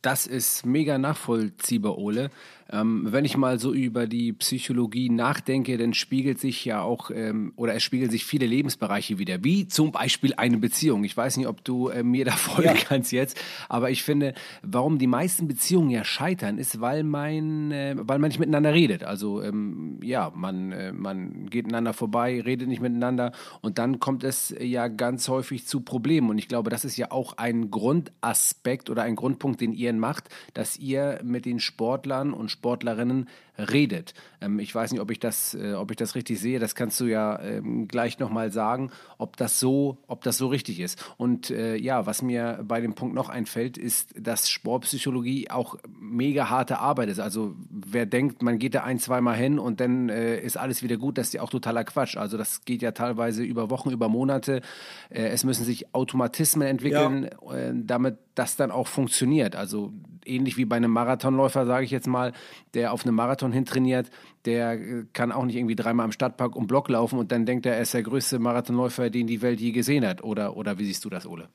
[0.01, 2.29] Das ist mega nachvollziehbar, Ole.
[2.71, 7.53] Ähm, wenn ich mal so über die Psychologie nachdenke, dann spiegelt sich ja auch ähm,
[7.55, 11.03] oder es spiegeln sich viele Lebensbereiche wieder, wie zum Beispiel eine Beziehung.
[11.03, 12.83] Ich weiß nicht, ob du äh, mir da folgen ja.
[12.83, 17.95] kannst jetzt, aber ich finde, warum die meisten Beziehungen ja scheitern, ist, weil man, äh,
[17.97, 19.03] weil man nicht miteinander redet.
[19.03, 24.23] Also ähm, ja, man, äh, man geht einander vorbei, redet nicht miteinander und dann kommt
[24.23, 26.31] es ja ganz häufig zu Problemen.
[26.31, 30.29] Und ich glaube, das ist ja auch ein Grundaspekt oder ein Grundpunkt, den ihr macht,
[30.55, 34.13] dass ihr mit den Sportlern und Sportlerinnen redet.
[34.41, 36.59] Ähm, ich weiß nicht, ob ich das, äh, ob ich das richtig sehe.
[36.59, 40.79] Das kannst du ja ähm, gleich nochmal sagen, ob das so, ob das so richtig
[40.79, 41.03] ist.
[41.17, 46.49] Und äh, ja, was mir bei dem Punkt noch einfällt, ist, dass Sportpsychologie auch mega
[46.49, 47.19] harte Arbeit ist.
[47.19, 50.97] Also wer denkt, man geht da ein, zweimal hin und dann äh, ist alles wieder
[50.97, 52.17] gut, das ist ja auch totaler Quatsch.
[52.17, 54.61] Also das geht ja teilweise über Wochen, über Monate.
[55.09, 57.55] Äh, es müssen sich Automatismen entwickeln, ja.
[57.55, 59.55] Äh, damit das dann auch funktioniert.
[59.55, 59.93] Also
[60.25, 62.33] ähnlich wie bei einem Marathonläufer, sage ich jetzt mal,
[62.73, 64.09] der auf einem Marathon hintrainiert,
[64.45, 67.65] der äh, kann auch nicht irgendwie dreimal am Stadtpark um Block laufen und dann denkt
[67.65, 70.23] er, er ist der größte Marathonläufer, den die Welt je gesehen hat.
[70.23, 71.49] Oder, oder wie siehst du das, Ole?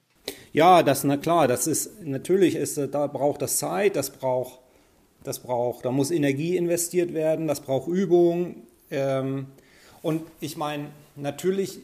[0.53, 4.59] Ja, das na klar, das ist natürlich ist da braucht das Zeit, das braucht
[5.23, 8.57] das braucht, da muss Energie investiert werden, das braucht Übung
[8.91, 9.47] ähm,
[10.03, 11.81] und ich meine natürlich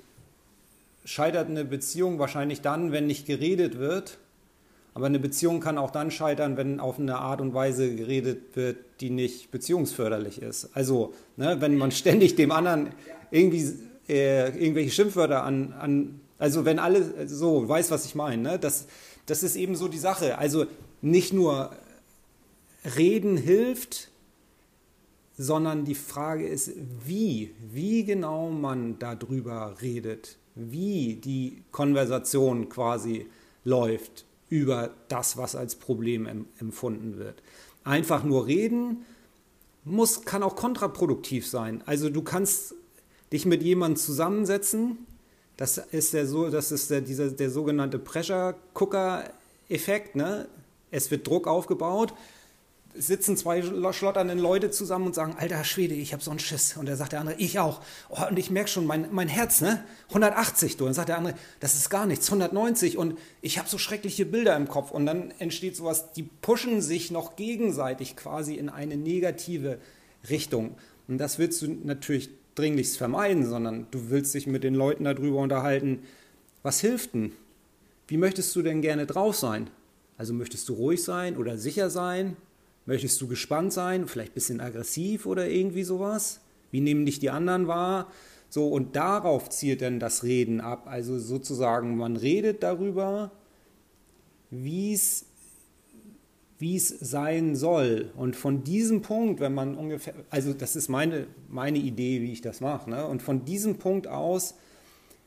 [1.04, 4.18] scheitert eine Beziehung wahrscheinlich dann, wenn nicht geredet wird
[4.96, 8.78] aber eine Beziehung kann auch dann scheitern, wenn auf eine Art und Weise geredet wird,
[9.02, 10.70] die nicht beziehungsförderlich ist.
[10.72, 12.94] Also, ne, wenn man ständig dem anderen
[13.30, 13.74] irgendwie
[14.08, 18.58] äh, irgendwelche Schimpfwörter an, an, also wenn alle so, weiß, was ich meine, ne?
[18.58, 18.86] das,
[19.26, 20.38] das ist eben so die Sache.
[20.38, 20.64] Also
[21.02, 21.72] nicht nur
[22.96, 24.08] reden hilft,
[25.36, 26.72] sondern die Frage ist,
[27.04, 33.26] wie, wie genau man darüber redet, wie die Konversation quasi
[33.62, 37.42] läuft über das, was als Problem empfunden wird.
[37.84, 39.04] Einfach nur reden
[39.84, 41.82] muss, kann auch kontraproduktiv sein.
[41.86, 42.74] Also du kannst
[43.32, 44.98] dich mit jemandem zusammensetzen.
[45.56, 49.30] Das ist der, so, das ist der, dieser, der sogenannte Pressure Cooker
[49.68, 50.16] Effekt.
[50.16, 50.48] Ne?
[50.90, 52.12] Es wird Druck aufgebaut
[52.98, 56.76] sitzen zwei schlotternde Leute zusammen und sagen, alter Schwede, ich habe so einen Schiss.
[56.76, 57.80] Und dann sagt der andere, ich auch.
[58.08, 59.84] Oh, und ich merke schon, mein, mein Herz, ne?
[60.08, 60.76] 180.
[60.76, 60.84] Du.
[60.84, 62.98] Und dann sagt der andere, das ist gar nichts, 190.
[62.98, 64.90] Und ich habe so schreckliche Bilder im Kopf.
[64.90, 69.78] Und dann entsteht sowas, die pushen sich noch gegenseitig quasi in eine negative
[70.28, 70.76] Richtung.
[71.08, 75.38] Und das willst du natürlich dringlichst vermeiden, sondern du willst dich mit den Leuten darüber
[75.38, 76.00] unterhalten,
[76.62, 77.32] was hilft denn?
[78.08, 79.70] Wie möchtest du denn gerne drauf sein?
[80.18, 82.36] Also möchtest du ruhig sein oder sicher sein?
[82.86, 86.40] Möchtest du gespannt sein, vielleicht ein bisschen aggressiv oder irgendwie sowas?
[86.70, 88.10] Wie nehmen dich die anderen wahr?
[88.48, 90.86] So, und darauf zielt dann das Reden ab.
[90.86, 93.32] Also sozusagen, man redet darüber,
[94.50, 95.26] wie es
[96.60, 98.12] sein soll.
[98.16, 102.40] Und von diesem Punkt, wenn man ungefähr, also das ist meine, meine Idee, wie ich
[102.40, 103.06] das mache, ne?
[103.06, 104.54] und von diesem Punkt aus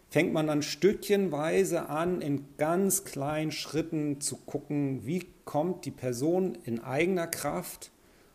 [0.10, 6.60] fängt man dann stückchenweise an, in ganz kleinen Schritten zu gucken, wie kommt die Person
[6.64, 7.90] in eigener Kraft,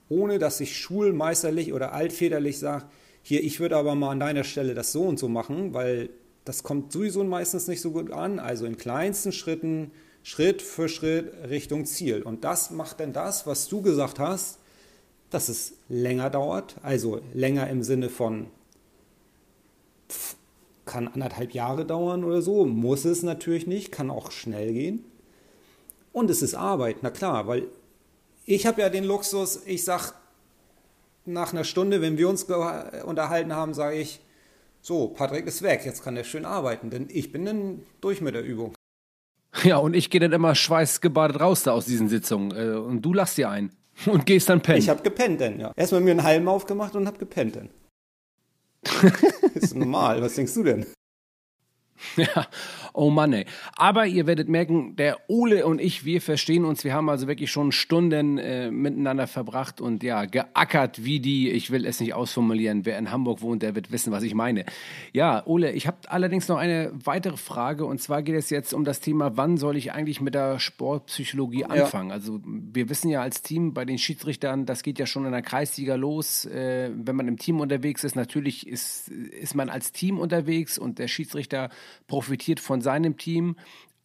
[0.09, 2.87] ohne dass ich schulmeisterlich oder altväterlich sage,
[3.23, 6.11] hier, ich würde aber mal an deiner Stelle das so und so machen, weil
[6.45, 8.41] das kommt sowieso meistens nicht so gut an.
[8.41, 9.93] Also in kleinsten Schritten,
[10.25, 12.21] Schritt für Schritt Richtung Ziel.
[12.21, 14.59] Und das macht dann das, was du gesagt hast,
[15.31, 18.49] dass es länger dauert, also länger im Sinne von
[20.85, 25.05] kann anderthalb Jahre dauern oder so, muss es natürlich nicht, kann auch schnell gehen.
[26.15, 27.67] Und es ist Arbeit, na klar, weil
[28.47, 30.13] ich habe ja den Luxus, ich sage
[31.25, 34.21] nach einer Stunde, wenn wir uns unterhalten haben, sage ich,
[34.81, 38.37] so, Patrick ist weg, jetzt kann er schön arbeiten, denn ich bin dann durch mit
[38.37, 38.75] der Übung.
[39.65, 42.57] Ja, und ich gehe dann immer schweißgebadet raus da aus diesen Sitzungen.
[42.57, 43.73] Äh, und du lachst dir ein
[44.07, 44.79] und gehst dann pennen.
[44.79, 45.73] Ich habe gepennt denn, ja.
[45.75, 47.71] Erstmal mir einen Halm aufgemacht und habe gepennt denn.
[49.55, 50.87] ist normal, was denkst du denn?
[52.17, 52.47] Ja,
[52.95, 53.45] oh Mann, ey.
[53.77, 56.85] Aber ihr werdet merken, der Ole und ich, wir verstehen uns.
[56.85, 61.71] Wir haben also wirklich schon Stunden äh, miteinander verbracht und ja, geackert wie die, ich
[61.71, 62.87] will es nicht ausformulieren.
[62.87, 64.65] Wer in Hamburg wohnt, der wird wissen, was ich meine.
[65.13, 68.85] Ja, Ole, ich habe allerdings noch eine weitere Frage und zwar geht es jetzt um
[68.85, 72.11] das Thema, wann soll ich eigentlich mit der Sportpsychologie anfangen?
[72.11, 72.15] Ja.
[72.15, 75.43] Also wir wissen ja als Team bei den Schiedsrichtern, das geht ja schon in der
[75.43, 76.45] Kreisliga los.
[76.45, 81.01] Äh, wenn man im Team unterwegs ist, natürlich ist, ist man als Team unterwegs und
[81.01, 81.71] der Schiedsrichter
[82.07, 83.57] profitiert von seinem Team,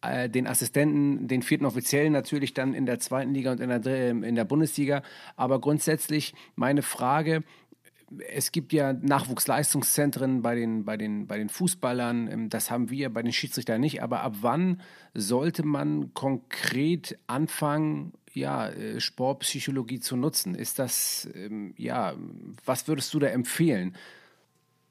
[0.02, 4.10] äh, den Assistenten, den vierten Offiziellen natürlich dann in der zweiten Liga und in der,
[4.10, 5.02] in der Bundesliga.
[5.36, 7.44] Aber grundsätzlich meine Frage,
[8.32, 13.10] es gibt ja Nachwuchsleistungszentren bei den, bei, den, bei den Fußballern, ähm, das haben wir
[13.10, 14.80] bei den Schiedsrichtern nicht, aber ab wann
[15.14, 20.54] sollte man konkret anfangen, ja, äh, Sportpsychologie zu nutzen?
[20.54, 22.14] Ist das, ähm, ja,
[22.64, 23.96] was würdest du da empfehlen?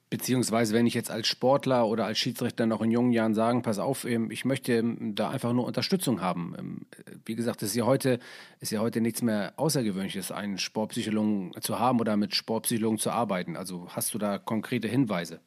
[0.10, 3.78] Beziehungsweise, wenn ich jetzt als Sportler oder als Schiedsrichter noch in jungen Jahren sagen, pass
[3.78, 6.56] auf, ähm, ich möchte ähm, da einfach nur Unterstützung haben.
[6.58, 6.82] Ähm,
[7.26, 8.17] wie gesagt, es ist ja heute,
[8.60, 13.56] ist ja heute nichts mehr Außergewöhnliches, einen Sportpsychologen zu haben oder mit Sportpsychologen zu arbeiten.
[13.56, 15.41] Also hast du da konkrete Hinweise?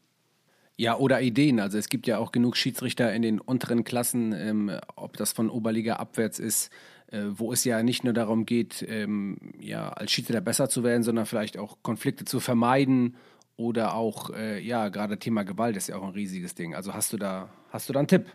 [0.76, 1.58] Ja, oder Ideen.
[1.58, 5.96] Also es gibt ja auch genug Schiedsrichter in den unteren Klassen, ob das von Oberliga
[5.96, 6.70] abwärts ist,
[7.08, 11.02] äh, wo es ja nicht nur darum geht, ähm, ja, als Schiedsrichter besser zu werden,
[11.02, 13.16] sondern vielleicht auch Konflikte zu vermeiden
[13.56, 16.74] oder auch, äh, ja, gerade Thema Gewalt ist ja auch ein riesiges Ding.
[16.74, 18.26] Also hast du da, hast du da einen Tipp?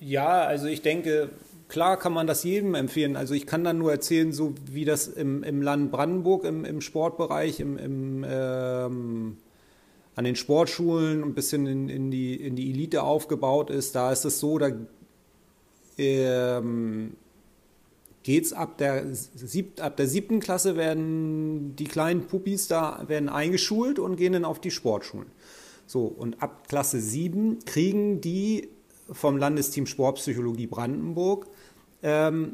[0.00, 1.30] Ja, also ich denke,
[1.68, 3.16] klar kann man das jedem empfehlen.
[3.16, 6.80] Also ich kann dann nur erzählen, so wie das im, im Land Brandenburg im, im
[6.80, 9.36] Sportbereich, im, im ähm,
[10.14, 13.94] an den Sportschulen ein bisschen in, in, die, in die Elite aufgebaut ist.
[13.94, 14.70] Da ist es so, da
[15.96, 17.12] ähm,
[18.22, 23.98] geht's ab der, sieb, ab der siebten Klasse werden die kleinen Pupis da werden eingeschult
[23.98, 25.30] und gehen dann auf die Sportschulen.
[25.86, 28.68] So, und ab Klasse 7 kriegen die
[29.10, 31.46] vom Landesteam Sportpsychologie Brandenburg
[32.02, 32.52] ähm,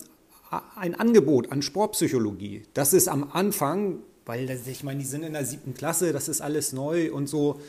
[0.77, 2.63] ein Angebot an Sportpsychologie.
[2.75, 6.29] Das ist am Anfang, weil das, ich meine, die sind in der siebten Klasse, das
[6.29, 7.61] ist alles neu und so.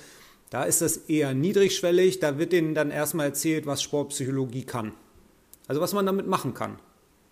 [0.52, 2.20] Da ist das eher niedrigschwellig.
[2.20, 4.92] Da wird denen dann erstmal erzählt, was Sportpsychologie kann.
[5.68, 6.78] Also was man damit machen kann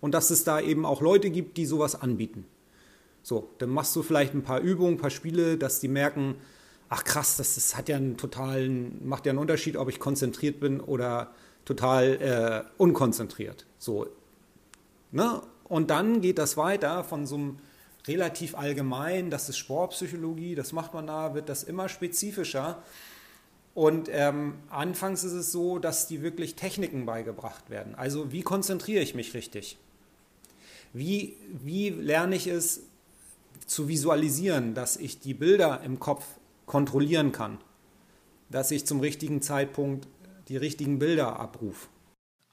[0.04, 2.44] und dass es da eben auch Leute gibt, die sowas anbieten.
[3.22, 6.36] So, dann machst du vielleicht ein paar Übungen, ein paar Spiele, dass die merken,
[6.90, 10.60] ach krass, das, das hat ja einen totalen, macht ja einen Unterschied, ob ich konzentriert
[10.60, 11.32] bin oder
[11.64, 13.66] total äh, unkonzentriert.
[13.78, 14.08] So,
[15.14, 15.42] ne?
[15.70, 17.60] Und dann geht das weiter von so einem
[18.06, 22.84] relativ allgemein, das ist Sportpsychologie, das macht man da, wird das immer spezifischer.
[23.74, 27.96] Und ähm, anfangs ist es so, dass die wirklich Techniken beigebracht werden.
[27.96, 29.78] Also wie konzentriere ich mich richtig?
[30.94, 32.84] Wie, wie lerne ich es
[33.66, 36.26] zu visualisieren, dass ich die Bilder im Kopf
[36.66, 37.58] kontrollieren kann,
[38.50, 40.08] dass ich zum richtigen Zeitpunkt
[40.48, 41.88] die richtigen Bilder abrufe?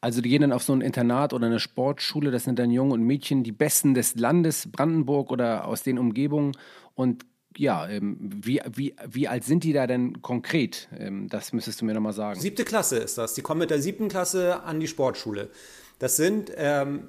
[0.00, 2.92] Also die gehen dann auf so ein Internat oder eine Sportschule, das sind dann Jungen
[2.92, 6.57] und Mädchen, die Besten des Landes Brandenburg oder aus den Umgebungen.
[6.94, 7.26] Und
[7.59, 10.88] ja, ähm, wie, wie, wie alt sind die da denn konkret?
[10.96, 12.40] Ähm, das müsstest du mir nochmal sagen.
[12.40, 13.35] Siebte Klasse ist das.
[13.35, 15.50] Die kommen mit der siebten Klasse an die Sportschule.
[15.98, 17.09] Das sind ähm,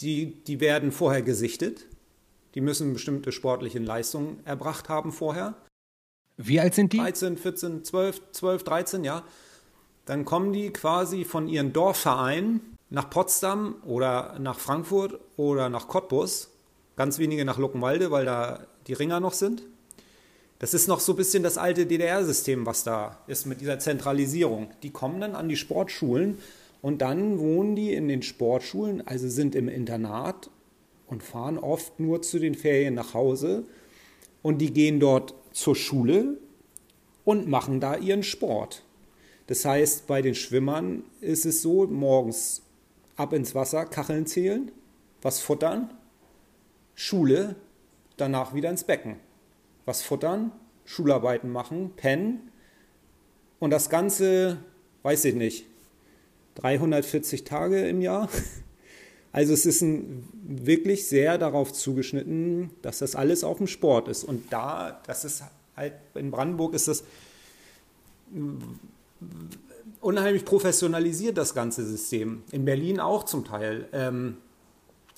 [0.00, 1.86] die, die werden vorher gesichtet.
[2.54, 5.54] Die müssen bestimmte sportliche Leistungen erbracht haben vorher.
[6.36, 6.98] Wie alt sind die?
[6.98, 9.24] 13, 14, 12, 12, 13, ja.
[10.06, 16.50] Dann kommen die quasi von ihren Dorfvereinen nach Potsdam oder nach Frankfurt oder nach Cottbus.
[16.96, 19.62] Ganz wenige nach Luckenwalde, weil da die Ringer noch sind.
[20.58, 24.70] Das ist noch so ein bisschen das alte DDR-System, was da ist mit dieser Zentralisierung.
[24.82, 26.38] Die kommen dann an die Sportschulen
[26.80, 30.50] und dann wohnen die in den Sportschulen, also sind im Internat
[31.06, 33.64] und fahren oft nur zu den Ferien nach Hause.
[34.42, 36.38] Und die gehen dort zur Schule
[37.24, 38.84] und machen da ihren Sport.
[39.48, 42.62] Das heißt, bei den Schwimmern ist es so, morgens
[43.16, 44.70] ab ins Wasser, Kacheln zählen,
[45.22, 45.90] was futtern,
[46.94, 47.56] Schule,
[48.16, 49.16] danach wieder ins Becken.
[49.84, 50.52] Was futtern,
[50.84, 52.50] Schularbeiten machen, pennen
[53.58, 54.58] und das Ganze,
[55.02, 55.66] weiß ich nicht,
[56.58, 58.28] 340 Tage im Jahr.
[59.30, 64.24] Also es ist ein, wirklich sehr darauf zugeschnitten, dass das alles auf dem Sport ist.
[64.24, 65.44] Und da, das ist
[65.76, 67.04] halt, in Brandenburg ist das
[70.00, 72.42] unheimlich professionalisiert, das ganze System.
[72.52, 73.86] In Berlin auch zum Teil.
[73.92, 74.38] Ähm,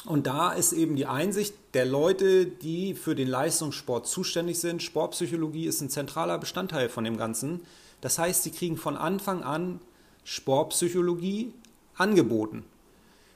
[0.07, 4.83] und da ist eben die Einsicht der Leute, die für den Leistungssport zuständig sind.
[4.83, 7.61] Sportpsychologie ist ein zentraler Bestandteil von dem Ganzen.
[8.01, 9.81] Das heißt, sie kriegen von Anfang an
[10.31, 11.53] Sportpsychologie
[11.97, 12.65] angeboten.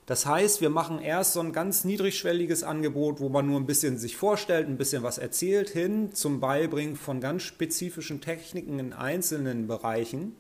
[0.07, 3.99] Das heißt, wir machen erst so ein ganz niedrigschwelliges Angebot, wo man nur ein bisschen
[3.99, 9.67] sich vorstellt, ein bisschen was erzählt, hin zum Beibringen von ganz spezifischen Techniken in einzelnen
[9.67, 10.37] Bereichen.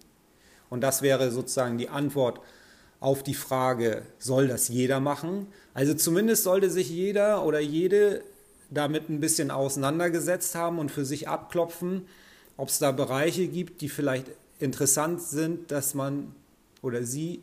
[0.70, 2.40] Und das wäre sozusagen die Antwort
[3.00, 5.48] auf die Frage, soll das jeder machen?
[5.72, 8.22] Also zumindest sollte sich jeder oder jede
[8.70, 12.06] damit ein bisschen auseinandergesetzt haben und für sich abklopfen,
[12.56, 14.28] ob es da Bereiche gibt, die vielleicht
[14.60, 16.32] interessant sind, dass man
[16.84, 17.42] oder sie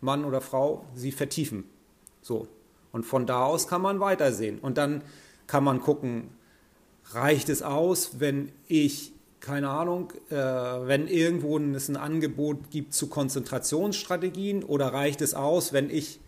[0.00, 1.64] Mann oder Frau, sie vertiefen.
[2.20, 2.48] So.
[2.92, 4.58] Und von da aus kann man weitersehen.
[4.58, 5.02] Und dann
[5.46, 6.28] kann man gucken,
[7.10, 13.08] reicht es aus, wenn ich, keine Ahnung, äh, wenn irgendwo es ein Angebot gibt zu
[13.08, 16.20] Konzentrationsstrategien oder reicht es aus, wenn ich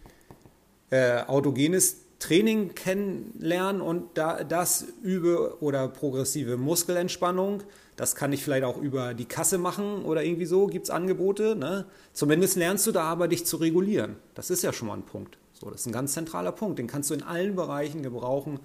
[0.90, 7.62] äh, autogenes Training kennenlerne und da, das übe oder progressive Muskelentspannung
[7.98, 11.56] das kann ich vielleicht auch über die Kasse machen oder irgendwie so, gibt es Angebote.
[11.56, 11.84] Ne?
[12.12, 14.14] Zumindest lernst du da aber, dich zu regulieren.
[14.34, 15.37] Das ist ja schon mal ein Punkt.
[15.52, 16.78] So, das ist ein ganz zentraler Punkt.
[16.78, 18.61] Den kannst du in allen Bereichen gebrauchen,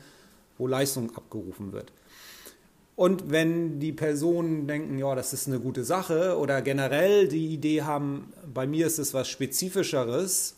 [0.60, 1.92] wo Leistung abgerufen wird.
[2.96, 7.82] Und wenn die Personen denken, ja, das ist eine gute Sache oder generell die Idee
[7.82, 10.58] haben, bei mir ist es was Spezifischeres,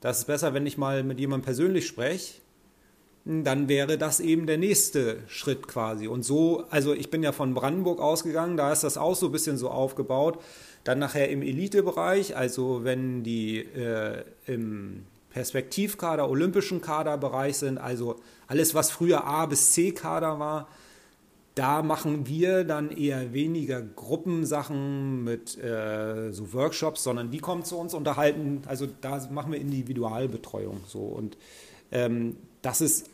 [0.00, 2.40] das ist besser, wenn ich mal mit jemandem persönlich spreche,
[3.28, 6.08] dann wäre das eben der nächste Schritt quasi.
[6.08, 9.32] Und so, also ich bin ja von Brandenburg ausgegangen, da ist das auch so ein
[9.32, 10.38] bisschen so aufgebaut.
[10.84, 18.74] Dann nachher im Elitebereich, also wenn die äh, im Perspektivkader, olympischen Kaderbereich sind, also alles,
[18.74, 20.68] was früher A bis C Kader war,
[21.54, 27.76] da machen wir dann eher weniger Gruppensachen mit äh, so Workshops, sondern die kommen zu
[27.76, 28.62] uns unterhalten.
[28.66, 31.36] Also da machen wir Individualbetreuung so und
[31.92, 33.10] ähm, das ist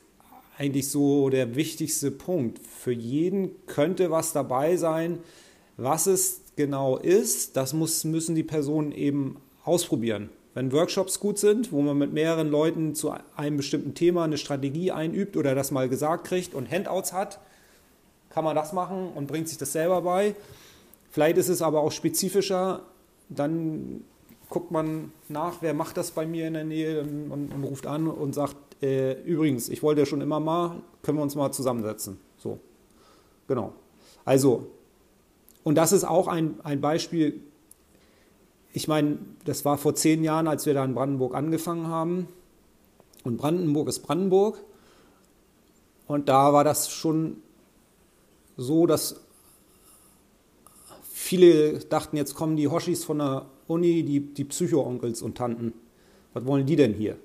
[0.56, 2.58] eigentlich so der wichtigste Punkt.
[2.58, 5.18] Für jeden könnte was dabei sein.
[5.76, 10.30] Was es genau ist, das muss, müssen die Personen eben ausprobieren.
[10.54, 14.92] Wenn Workshops gut sind, wo man mit mehreren Leuten zu einem bestimmten Thema eine Strategie
[14.92, 17.40] einübt oder das mal gesagt kriegt und Handouts hat,
[18.30, 20.36] kann man das machen und bringt sich das selber bei.
[21.10, 22.82] Vielleicht ist es aber auch spezifischer,
[23.28, 24.04] dann
[24.48, 27.86] guckt man nach, wer macht das bei mir in der Nähe und, und, und ruft
[27.86, 31.52] an und sagt, äh, übrigens, ich wollte ja schon immer mal, können wir uns mal
[31.52, 32.18] zusammensetzen.
[32.38, 32.58] So,
[33.48, 33.72] genau.
[34.24, 34.66] Also,
[35.62, 37.40] und das ist auch ein, ein Beispiel,
[38.72, 42.28] ich meine, das war vor zehn Jahren, als wir da in Brandenburg angefangen haben.
[43.22, 44.62] Und Brandenburg ist Brandenburg.
[46.06, 47.38] Und da war das schon
[48.56, 49.20] so, dass
[51.02, 55.72] viele dachten, jetzt kommen die Hoshis von der Uni, die, die Psycho-Onkels und Tanten.
[56.34, 57.16] Was wollen die denn hier?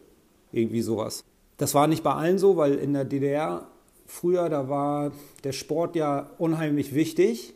[0.51, 1.23] Irgendwie sowas.
[1.59, 3.67] Das war nicht bei allen so, weil in der DDR
[4.07, 5.11] früher, da war
[5.43, 7.53] der Sport ja unheimlich wichtig.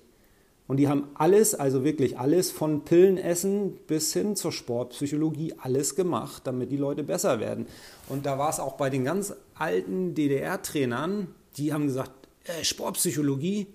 [0.67, 6.41] Und die haben alles, also wirklich alles, von Pillenessen bis hin zur Sportpsychologie, alles gemacht,
[6.45, 7.65] damit die Leute besser werden.
[8.09, 12.11] Und da war es auch bei den ganz alten DDR-Trainern, die haben gesagt,
[12.43, 13.67] äh, Sportpsychologie,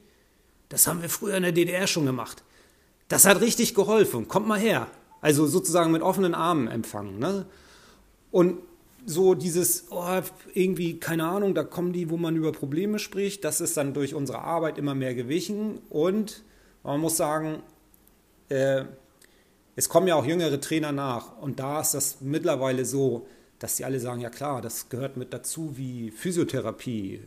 [0.68, 2.42] das haben wir früher in der DDR schon gemacht.
[3.08, 4.88] Das hat richtig geholfen, kommt mal her.
[5.22, 7.18] Also sozusagen mit offenen Armen empfangen.
[7.18, 7.46] Ne?
[8.30, 8.58] Und
[9.08, 10.20] so dieses, oh,
[10.52, 14.14] irgendwie, keine Ahnung, da kommen die, wo man über Probleme spricht, das ist dann durch
[14.14, 16.44] unsere Arbeit immer mehr gewichen und
[16.82, 17.62] man muss sagen,
[18.50, 18.84] äh,
[19.76, 23.26] es kommen ja auch jüngere Trainer nach und da ist das mittlerweile so,
[23.58, 27.22] dass die alle sagen, ja klar, das gehört mit dazu wie Physiotherapie.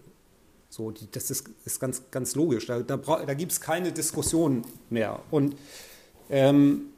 [0.70, 2.68] So, die, das ist, ist ganz, ganz logisch.
[2.68, 5.20] Da, da, da gibt es keine Diskussion mehr.
[5.30, 5.58] Und
[6.30, 6.91] ähm,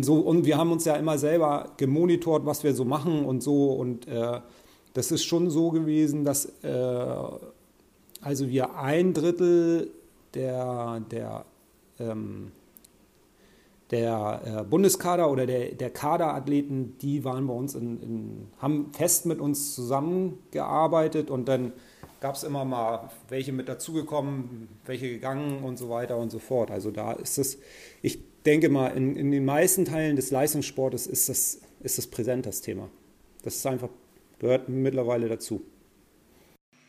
[0.00, 3.72] so, und wir haben uns ja immer selber gemonitort, was wir so machen und so.
[3.72, 4.40] Und äh,
[4.94, 7.14] das ist schon so gewesen, dass äh,
[8.22, 9.90] also wir ein Drittel
[10.32, 11.44] der, der,
[11.98, 12.52] ähm,
[13.90, 19.26] der äh, Bundeskader oder der, der Kaderathleten, die waren bei uns in, in, haben fest
[19.26, 21.74] mit uns zusammengearbeitet und dann
[22.20, 26.70] gab es immer mal welche mit dazugekommen, welche gegangen und so weiter und so fort.
[26.70, 27.58] Also da ist es,
[28.00, 32.46] ich denke mal, in, in den meisten Teilen des Leistungssportes ist das, ist das präsent,
[32.46, 32.90] das Thema.
[33.42, 33.88] Das ist einfach,
[34.38, 35.62] gehört mittlerweile dazu.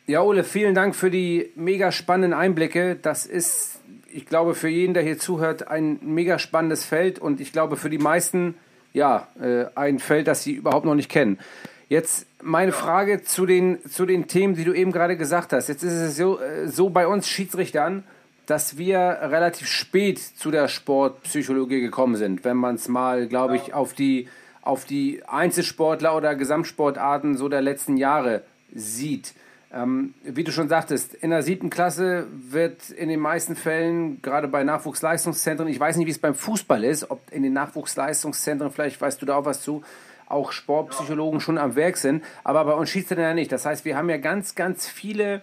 [0.08, 2.96] Ja, Ole, vielen Dank für die mega spannenden Einblicke.
[2.96, 3.80] Das ist,
[4.12, 7.90] ich glaube, für jeden, der hier zuhört, ein mega spannendes Feld und ich glaube für
[7.90, 8.56] die meisten,
[8.94, 11.40] ja, äh, ein Feld, das sie überhaupt noch nicht kennen.
[11.90, 15.70] Jetzt meine Frage zu den, zu den Themen, die du eben gerade gesagt hast.
[15.70, 18.04] Jetzt ist es so, äh, so bei uns Schiedsrichtern,
[18.46, 23.74] dass wir relativ spät zu der Sportpsychologie gekommen sind, wenn man es mal, glaube ich,
[23.74, 24.28] auf die,
[24.62, 28.44] auf die Einzelsportler oder Gesamtsportarten so der letzten Jahre
[28.74, 29.34] sieht.
[29.74, 34.48] Ähm, wie du schon sagtest, in der siebten Klasse wird in den meisten Fällen, gerade
[34.48, 39.02] bei Nachwuchsleistungszentren, ich weiß nicht, wie es beim Fußball ist, ob in den Nachwuchsleistungszentren, vielleicht
[39.02, 39.84] weißt du da auch was zu,
[40.28, 43.52] auch Sportpsychologen schon am Werk sind, aber bei uns schießt er ja nicht.
[43.52, 45.42] Das heißt, wir haben ja ganz, ganz viele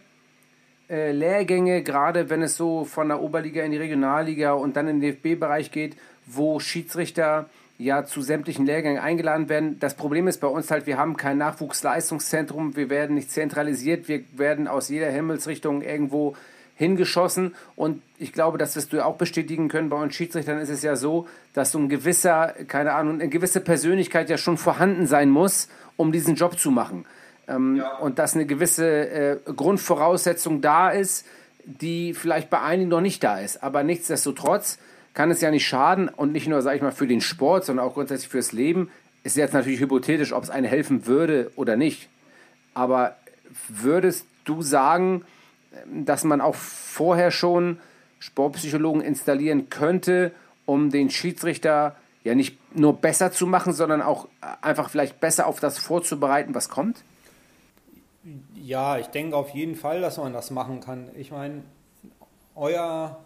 [0.93, 5.01] äh, Lehrgänge, gerade wenn es so von der Oberliga in die Regionalliga und dann in
[5.01, 9.79] den DFB-Bereich geht, wo Schiedsrichter ja zu sämtlichen Lehrgängen eingeladen werden.
[9.81, 14.23] Das Problem ist bei uns halt, wir haben kein Nachwuchsleistungszentrum, wir werden nicht zentralisiert, wir
[14.33, 16.37] werden aus jeder Himmelsrichtung irgendwo
[16.77, 19.89] hingeschossen und ich glaube, das wirst du ja auch bestätigen können.
[19.89, 23.61] Bei uns Schiedsrichtern ist es ja so, dass so ein gewisser, keine Ahnung, eine gewisse
[23.61, 27.07] Persönlichkeit ja schon vorhanden sein muss, um diesen Job zu machen.
[27.49, 27.97] Ähm, ja.
[27.99, 31.27] Und dass eine gewisse äh, Grundvoraussetzung da ist,
[31.65, 33.63] die vielleicht bei einigen noch nicht da ist.
[33.63, 34.79] Aber nichtsdestotrotz
[35.15, 37.87] kann es ja nicht schaden und nicht nur, sage ich mal, für den Sport, sondern
[37.87, 38.91] auch grundsätzlich fürs Leben.
[39.25, 42.09] Ist jetzt natürlich hypothetisch, ob es einem helfen würde oder nicht.
[42.75, 43.17] Aber
[43.69, 45.25] würdest du sagen,
[45.87, 47.79] dass man auch vorher schon
[48.19, 50.33] Sportpsychologen installieren könnte,
[50.65, 54.29] um den Schiedsrichter ja nicht nur besser zu machen, sondern auch
[54.61, 57.03] einfach vielleicht besser auf das vorzubereiten, was kommt?
[58.65, 61.11] Ja, ich denke auf jeden Fall, dass man das machen kann.
[61.17, 61.65] Ich meine,
[62.55, 63.19] euer,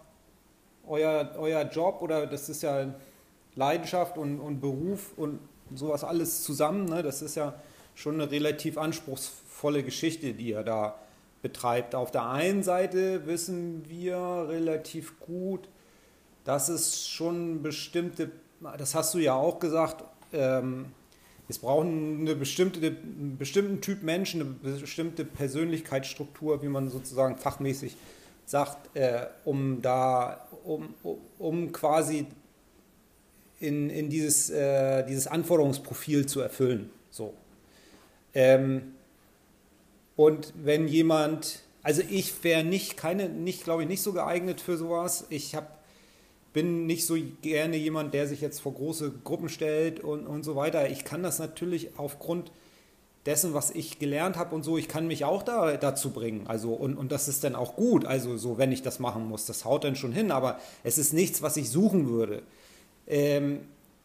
[0.87, 2.87] euer, euer Job oder das ist ja
[3.55, 5.41] Leidenschaft und, und Beruf und
[5.75, 7.03] sowas alles zusammen, ne?
[7.03, 7.55] das ist ja
[7.95, 10.95] schon eine relativ anspruchsvolle Geschichte, die ihr da
[11.43, 11.95] betreibt.
[11.95, 15.69] Auf der einen Seite wissen wir relativ gut,
[16.45, 18.31] dass es schon bestimmte,
[18.79, 20.87] das hast du ja auch gesagt, ähm,
[21.49, 27.97] es brauchen eine bestimmte, einen bestimmten Typ Menschen, eine bestimmte Persönlichkeitsstruktur, wie man sozusagen fachmäßig
[28.47, 30.95] sagt, äh, um da, um,
[31.39, 32.27] um quasi
[33.61, 36.91] in, in dieses, äh, dieses Anforderungsprofil zu erfüllen.
[37.11, 37.35] So.
[38.35, 38.95] Ähm,
[40.17, 44.77] und wenn jemand, also ich wäre nicht, keine, nicht, glaube ich, nicht so geeignet für
[44.77, 45.27] sowas.
[45.31, 45.69] Ich habe
[46.57, 50.57] bin nicht so gerne jemand, der sich jetzt vor große Gruppen stellt und, und so
[50.57, 50.89] weiter.
[50.89, 52.51] Ich kann das natürlich aufgrund
[53.27, 56.47] dessen, was ich gelernt habe und so, ich kann mich auch da, dazu bringen.
[56.47, 59.45] Also, und, und das ist dann auch gut, also so, wenn ich das machen muss.
[59.45, 62.43] Das haut dann schon hin, aber es ist nichts, was ich suchen würde.
[63.07, 63.61] Ähm,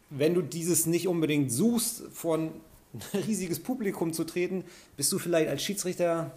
[0.09, 2.51] wenn du dieses nicht unbedingt suchst, vor ein
[3.27, 4.65] riesiges Publikum zu treten,
[4.97, 6.31] bist du vielleicht als Schiedsrichter,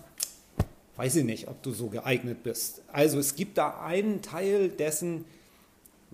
[0.94, 2.82] weiß ich nicht, ob du so geeignet bist.
[2.92, 5.24] Also es gibt da einen Teil dessen,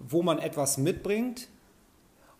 [0.00, 1.48] wo man etwas mitbringt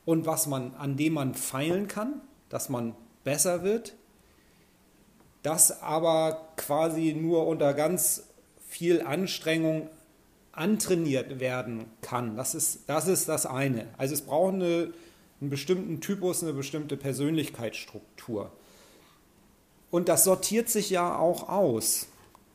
[0.05, 3.95] und was man, an dem man feilen kann, dass man besser wird,
[5.43, 8.27] das aber quasi nur unter ganz
[8.67, 9.89] viel Anstrengung
[10.53, 12.37] antrainiert werden kann.
[12.37, 13.87] Das ist das, ist das eine.
[13.97, 14.93] Also es braucht eine,
[15.41, 18.51] einen bestimmten Typus, eine bestimmte Persönlichkeitsstruktur.
[19.91, 22.09] Und das sortiert sich ja auch aus,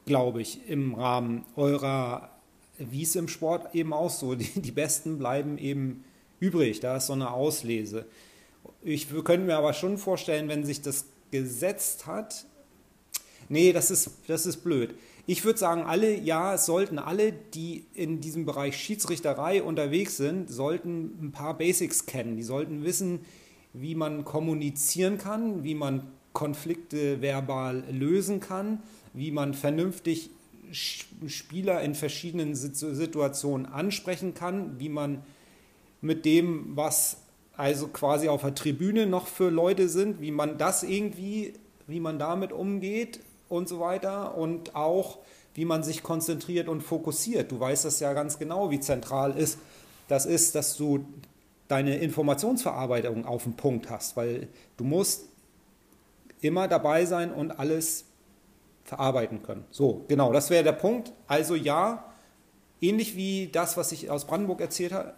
[0.05, 2.34] glaube ich, im Rahmen eurer
[2.77, 6.03] wie es im Sport eben auch so, die, die Besten bleiben eben
[6.39, 8.05] übrig, da ist so eine Auslese.
[8.83, 12.45] Ich könnte mir aber schon vorstellen, wenn sich das gesetzt hat,
[13.49, 14.95] nee, das ist, das ist blöd.
[15.27, 20.51] Ich würde sagen, alle, ja, es sollten alle, die in diesem Bereich Schiedsrichterei unterwegs sind,
[20.51, 22.37] sollten ein paar Basics kennen.
[22.37, 23.21] Die sollten wissen,
[23.73, 30.29] wie man kommunizieren kann, wie man Konflikte verbal lösen kann, wie man vernünftig
[30.71, 35.23] Spieler in verschiedenen Situationen ansprechen kann, wie man
[36.01, 37.17] mit dem, was
[37.57, 41.53] also quasi auf der Tribüne noch für Leute sind, wie man das irgendwie,
[41.87, 45.19] wie man damit umgeht und so weiter und auch
[45.53, 47.51] wie man sich konzentriert und fokussiert.
[47.51, 49.57] Du weißt das ja ganz genau, wie zentral ist
[50.07, 51.05] das ist, dass du
[51.67, 54.47] deine Informationsverarbeitung auf den Punkt hast, weil
[54.77, 55.25] du musst
[56.41, 58.05] immer dabei sein und alles
[58.85, 59.65] verarbeiten können.
[59.71, 61.11] So, genau, das wäre der Punkt.
[61.27, 62.05] Also ja,
[62.79, 65.13] ähnlich wie das, was ich aus Brandenburg erzählt habe,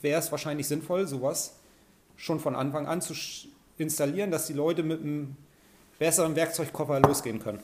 [0.00, 1.56] wäre es wahrscheinlich sinnvoll, sowas
[2.16, 3.14] schon von Anfang an zu
[3.76, 5.36] installieren, dass die Leute mit einem
[5.98, 7.60] besseren Werkzeugkoffer losgehen können.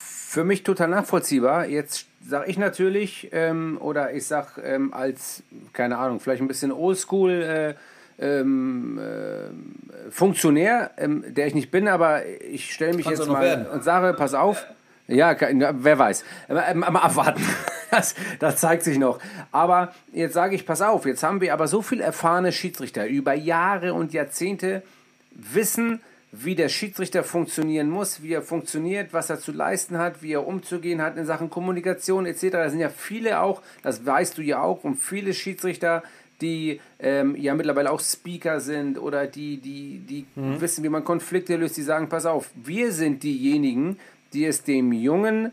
[0.00, 1.66] Für mich total nachvollziehbar.
[1.66, 6.72] Jetzt sage ich natürlich, ähm, oder ich sage ähm, als, keine Ahnung, vielleicht ein bisschen
[6.72, 7.74] oldschool, äh,
[8.18, 13.42] ähm, äh, Funktionär, ähm, der ich nicht bin, aber ich stelle mich Kannst jetzt mal
[13.42, 13.66] werden.
[13.66, 14.66] und sage, pass auf.
[15.06, 16.24] Ja, wer weiß.
[16.48, 17.42] Ähm, mal abwarten.
[17.90, 19.20] Das, das zeigt sich noch.
[19.52, 23.34] Aber jetzt sage ich, pass auf, jetzt haben wir aber so viel erfahrene Schiedsrichter über
[23.34, 24.82] Jahre und Jahrzehnte
[25.30, 26.00] wissen,
[26.32, 30.44] wie der Schiedsrichter funktionieren muss, wie er funktioniert, was er zu leisten hat, wie er
[30.44, 32.50] umzugehen hat in Sachen Kommunikation etc.
[32.50, 36.02] Da sind ja viele auch, das weißt du ja auch, und viele Schiedsrichter,
[36.40, 40.60] die ähm, ja mittlerweile auch Speaker sind oder die, die, die mhm.
[40.60, 43.98] wissen, wie man Konflikte löst, die sagen, pass auf, wir sind diejenigen,
[44.32, 45.52] die es dem Jungen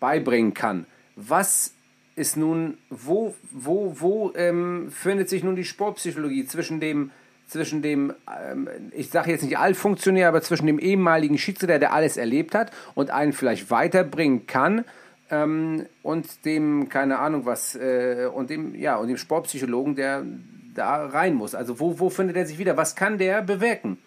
[0.00, 0.86] beibringen kann.
[1.16, 1.74] Was
[2.14, 7.10] ist nun, wo, wo, wo ähm, findet sich nun die Sportpsychologie zwischen dem
[7.46, 12.16] zwischen dem, ähm, ich sage jetzt nicht Altfunktionär, aber zwischen dem ehemaligen Schiedsrichter, der alles
[12.16, 14.84] erlebt hat und einen vielleicht weiterbringen kann,
[15.30, 20.24] ähm, und dem, keine Ahnung was, äh, und dem, ja, und dem Sportpsychologen, der
[20.74, 21.54] da rein muss.
[21.54, 22.76] Also wo, wo findet er sich wieder?
[22.76, 23.98] Was kann der bewirken?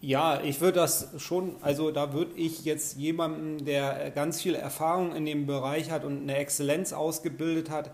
[0.00, 5.16] Ja, ich würde das schon, also da würde ich jetzt jemanden, der ganz viel Erfahrung
[5.16, 7.90] in dem Bereich hat und eine Exzellenz ausgebildet hat,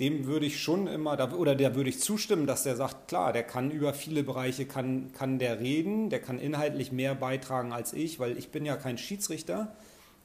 [0.00, 3.44] dem würde ich schon immer, oder der würde ich zustimmen, dass der sagt, klar, der
[3.44, 8.20] kann über viele Bereiche, kann, kann der reden, der kann inhaltlich mehr beitragen als ich,
[8.20, 9.74] weil ich bin ja kein Schiedsrichter.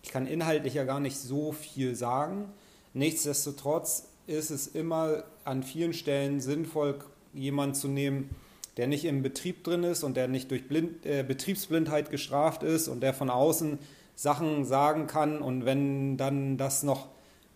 [0.04, 2.50] Ich kann inhaltlich ja gar nicht so viel sagen.
[2.94, 7.00] Nichtsdestotrotz ist es immer an vielen Stellen sinnvoll,
[7.34, 8.30] jemanden zu nehmen,
[8.78, 12.88] der nicht im Betrieb drin ist und der nicht durch Blind, äh, Betriebsblindheit gestraft ist
[12.88, 13.80] und der von außen
[14.16, 17.08] Sachen sagen kann und wenn dann das noch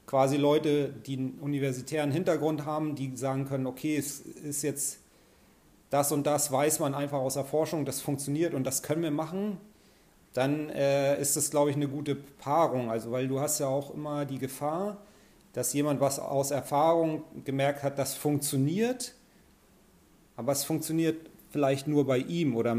[0.05, 4.99] quasi Leute, die einen universitären Hintergrund haben, die sagen können, okay, es ist jetzt
[5.89, 9.11] das und das, weiß man einfach aus der Forschung, das funktioniert und das können wir
[9.11, 9.57] machen,
[10.38, 12.91] dann äh, ist das, glaube ich, eine gute Paarung.
[12.91, 14.97] Also, weil du hast ja auch immer die Gefahr,
[15.53, 19.15] dass jemand was aus Erfahrung gemerkt hat, das funktioniert,
[20.35, 21.17] aber es funktioniert
[21.49, 22.77] vielleicht nur bei ihm oder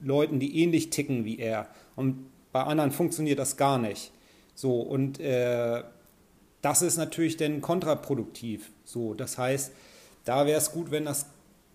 [0.00, 1.66] Leuten, die ähnlich ticken wie er.
[1.96, 4.12] Und bei anderen funktioniert das gar nicht.
[4.54, 5.82] So, und äh,
[6.62, 8.70] das ist natürlich dann kontraproduktiv.
[8.84, 9.72] So, das heißt,
[10.24, 11.26] da wäre es gut, wenn das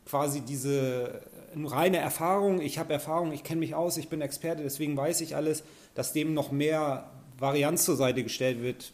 [0.06, 1.22] quasi diese
[1.64, 5.36] reine Erfahrung, ich habe Erfahrung, ich kenne mich aus, ich bin Experte, deswegen weiß ich
[5.36, 8.92] alles, dass dem noch mehr Varianz zur Seite gestellt wird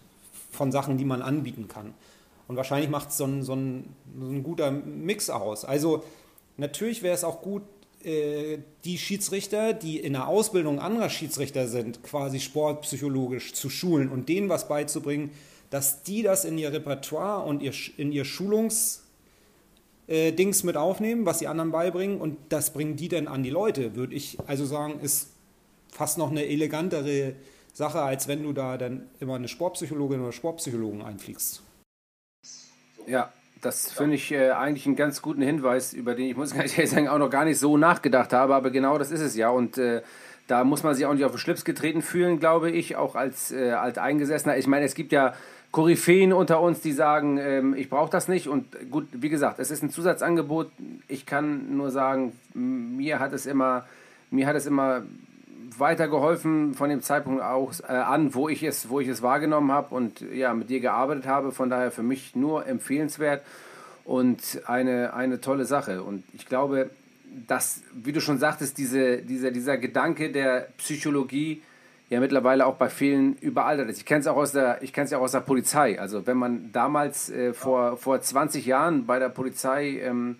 [0.51, 1.93] von Sachen, die man anbieten kann.
[2.47, 5.63] Und wahrscheinlich macht es so ein, so, ein, guter Mix aus.
[5.63, 6.03] Also
[6.57, 7.63] natürlich wäre es auch gut,
[8.03, 14.27] äh, die Schiedsrichter, die in der Ausbildung anderer Schiedsrichter sind, quasi sportpsychologisch zu schulen und
[14.27, 15.31] denen was beizubringen,
[15.69, 19.10] dass die das in ihr Repertoire und ihr, in ihr Schulungsdings
[20.11, 23.95] äh, mit aufnehmen, was die anderen beibringen und das bringen die dann an die Leute,
[23.95, 25.31] würde ich also sagen, ist
[25.89, 27.35] fast noch eine elegantere
[27.73, 31.63] Sache, als wenn du da dann immer eine Sportpsychologin oder Sportpsychologen einfliegst.
[33.07, 33.31] Ja,
[33.61, 36.91] das finde ich äh, eigentlich einen ganz guten Hinweis, über den ich muss ganz ehrlich
[36.91, 39.77] sagen, auch noch gar nicht so nachgedacht habe, aber genau das ist es ja und
[39.77, 40.01] äh,
[40.47, 43.53] da muss man sich auch nicht auf den Schlips getreten fühlen, glaube ich, auch als
[43.53, 44.57] äh, Alteingesessener.
[44.57, 45.33] Ich meine, es gibt ja
[45.71, 48.47] Koryphäen unter uns, die sagen, ähm, ich brauche das nicht.
[48.47, 50.69] Und gut, wie gesagt, es ist ein Zusatzangebot.
[51.07, 53.85] Ich kann nur sagen, mir hat es immer,
[54.29, 55.03] mir hat es immer
[55.77, 59.95] weitergeholfen von dem Zeitpunkt aus äh, an, wo ich es, wo ich es wahrgenommen habe
[59.95, 61.53] und ja mit dir gearbeitet habe.
[61.53, 63.41] Von daher für mich nur empfehlenswert
[64.03, 66.03] und eine, eine tolle Sache.
[66.03, 66.89] Und ich glaube,
[67.47, 71.61] dass, wie du schon sagtest, diese, dieser, dieser Gedanke der Psychologie
[72.11, 73.97] ja mittlerweile auch bei vielen überaltert ist.
[73.97, 75.97] Ich kenne es auch aus der, ich kenne es ja auch aus der Polizei.
[75.97, 80.35] Also wenn man damals äh, vor, vor 20 Jahren bei der Polizei ähm,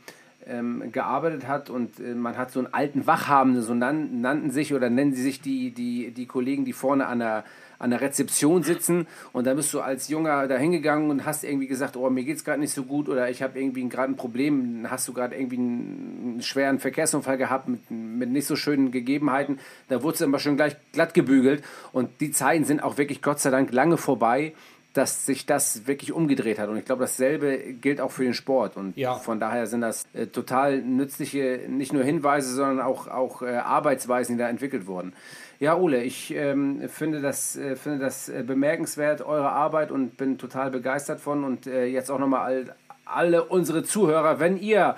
[0.45, 4.73] ähm, gearbeitet hat und äh, man hat so einen alten Wachhabende, so nan, nannten sich
[4.73, 7.45] oder nennen sie sich die, die, die Kollegen, die vorne an der
[7.81, 11.67] an der Rezeption sitzen und dann bist du als Junger da hingegangen und hast irgendwie
[11.67, 14.87] gesagt, oh, mir geht's gerade nicht so gut oder ich habe irgendwie gerade ein Problem,
[14.89, 19.59] hast du gerade irgendwie einen, einen, schweren Verkehrsunfall gehabt mit, mit nicht so schönen Gegebenheiten,
[19.89, 23.39] da wurdest du immer schon gleich glatt gebügelt und die Zeiten sind auch wirklich Gott
[23.39, 24.53] sei Dank lange vorbei
[24.93, 26.67] dass sich das wirklich umgedreht hat.
[26.67, 28.75] Und ich glaube, dasselbe gilt auch für den Sport.
[28.75, 29.15] Und ja.
[29.15, 34.35] von daher sind das äh, total nützliche, nicht nur Hinweise, sondern auch, auch äh, Arbeitsweisen,
[34.35, 35.13] die da entwickelt wurden.
[35.61, 40.39] Ja, Ole, ich ähm, finde das, äh, finde das äh, bemerkenswert, eure Arbeit und bin
[40.39, 41.43] total begeistert von.
[41.43, 44.95] Und äh, jetzt auch nochmal all, alle unsere Zuhörer, wenn ihr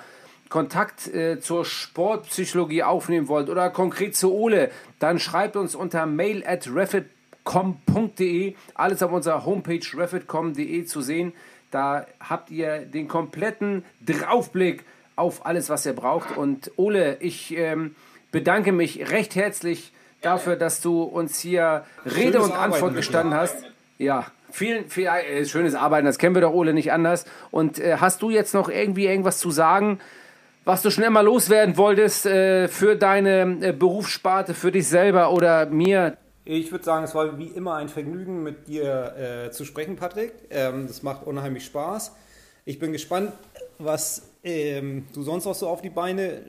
[0.48, 6.46] Kontakt äh, zur Sportpsychologie aufnehmen wollt oder konkret zu Ole, dann schreibt uns unter mail
[6.48, 8.56] at refitcom.de.
[8.74, 11.34] Alles auf unserer Homepage refitcom.de zu sehen.
[11.72, 14.86] Da habt ihr den kompletten Draufblick
[15.18, 16.38] auf alles, was ihr braucht.
[16.38, 17.98] Und Ole, ich ähm,
[18.32, 19.92] bedanke mich recht herzlich
[20.26, 23.58] dafür, dass du uns hier Rede schönes und Antwort gestanden hast.
[23.98, 27.26] Ja, vielen, viel, äh, schönes Arbeiten, das kennen wir doch, Ole, nicht anders.
[27.52, 30.00] Und äh, hast du jetzt noch irgendwie irgendwas zu sagen,
[30.66, 35.66] was du schon immer loswerden wolltest äh, für deine äh, Berufssparte, für dich selber oder
[35.66, 36.18] mir?
[36.46, 39.16] Ich würde sagen, es war wie immer ein Vergnügen, mit dir
[39.48, 40.34] äh, zu sprechen, Patrick.
[40.50, 42.14] Ähm, das macht unheimlich Spaß.
[42.66, 43.34] Ich bin gespannt,
[43.78, 46.42] was ähm, du sonst noch so auf die Beine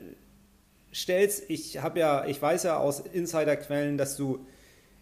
[0.95, 1.49] stellst.
[1.49, 4.45] Ich habe ja, ich weiß ja aus Insiderquellen, dass du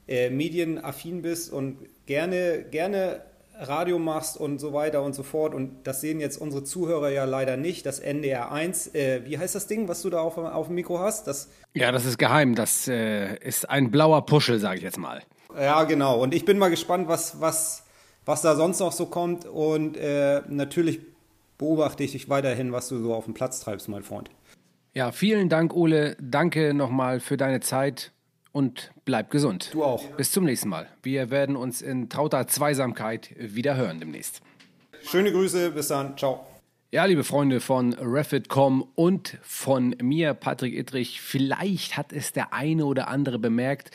[0.08, 3.22] äh, medienaffin bist und gerne, gerne
[3.56, 5.54] Radio machst und so weiter und so fort.
[5.54, 7.86] Und das sehen jetzt unsere Zuhörer ja leider nicht.
[7.86, 11.00] Das NDR 1, äh, wie heißt das Ding, was du da auf, auf dem Mikro
[11.00, 11.28] hast?
[11.28, 12.56] Das, ja, das ist geheim.
[12.56, 15.22] Das äh, ist ein blauer Puschel, sage ich jetzt mal.
[15.56, 16.22] Ja, genau.
[16.22, 17.84] Und ich bin mal gespannt, was, was,
[18.26, 19.46] was da sonst noch so kommt.
[19.46, 21.00] Und äh, natürlich
[21.60, 24.32] beobachte ich dich weiterhin, was du so auf dem Platz treibst, mein Freund.
[24.96, 26.16] Ja, vielen Dank, Ole.
[26.22, 28.12] Danke nochmal für deine Zeit
[28.52, 29.70] und bleib gesund.
[29.74, 30.06] Du auch.
[30.12, 30.88] Bis zum nächsten Mal.
[31.02, 34.42] Wir werden uns in trauter Zweisamkeit wieder hören demnächst.
[35.02, 36.16] Schöne Grüße, bis dann.
[36.16, 36.46] Ciao.
[36.92, 42.86] Ja, liebe Freunde von Refit.com und von mir, Patrick Ittrich, vielleicht hat es der eine
[42.86, 43.90] oder andere bemerkt,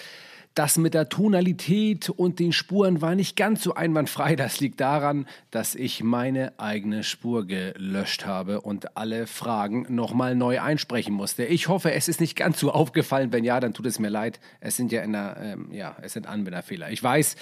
[0.58, 4.34] das mit der Tonalität und den Spuren war nicht ganz so einwandfrei.
[4.34, 10.60] Das liegt daran, dass ich meine eigene Spur gelöscht habe und alle Fragen nochmal neu
[10.60, 11.44] einsprechen musste.
[11.44, 13.32] Ich hoffe, es ist nicht ganz so aufgefallen.
[13.32, 14.40] Wenn ja, dann tut es mir leid.
[14.58, 16.90] Es sind ja, in der, ähm, ja, es sind Anwenderfehler.
[16.90, 17.36] Ich weiß,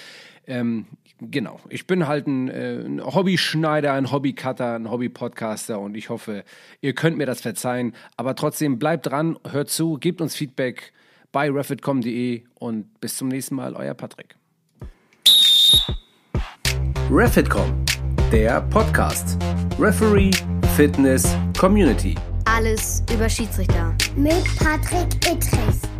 [0.45, 0.85] ähm,
[1.19, 1.59] genau.
[1.69, 6.43] Ich bin halt ein, äh, ein Hobbyschneider, ein Hobbycutter, ein Hobbypodcaster und ich hoffe,
[6.81, 7.95] ihr könnt mir das verzeihen.
[8.15, 10.93] Aber trotzdem bleibt dran, hört zu, gebt uns Feedback
[11.37, 14.35] bei refitcom.de und bis zum nächsten Mal, euer Patrick.
[17.11, 17.85] Refitcom,
[18.31, 19.37] der Podcast.
[19.77, 20.31] Referee,
[20.75, 22.15] Fitness, Community.
[22.45, 23.95] Alles über Schiedsrichter.
[24.15, 25.96] Mit Patrick Ittrich.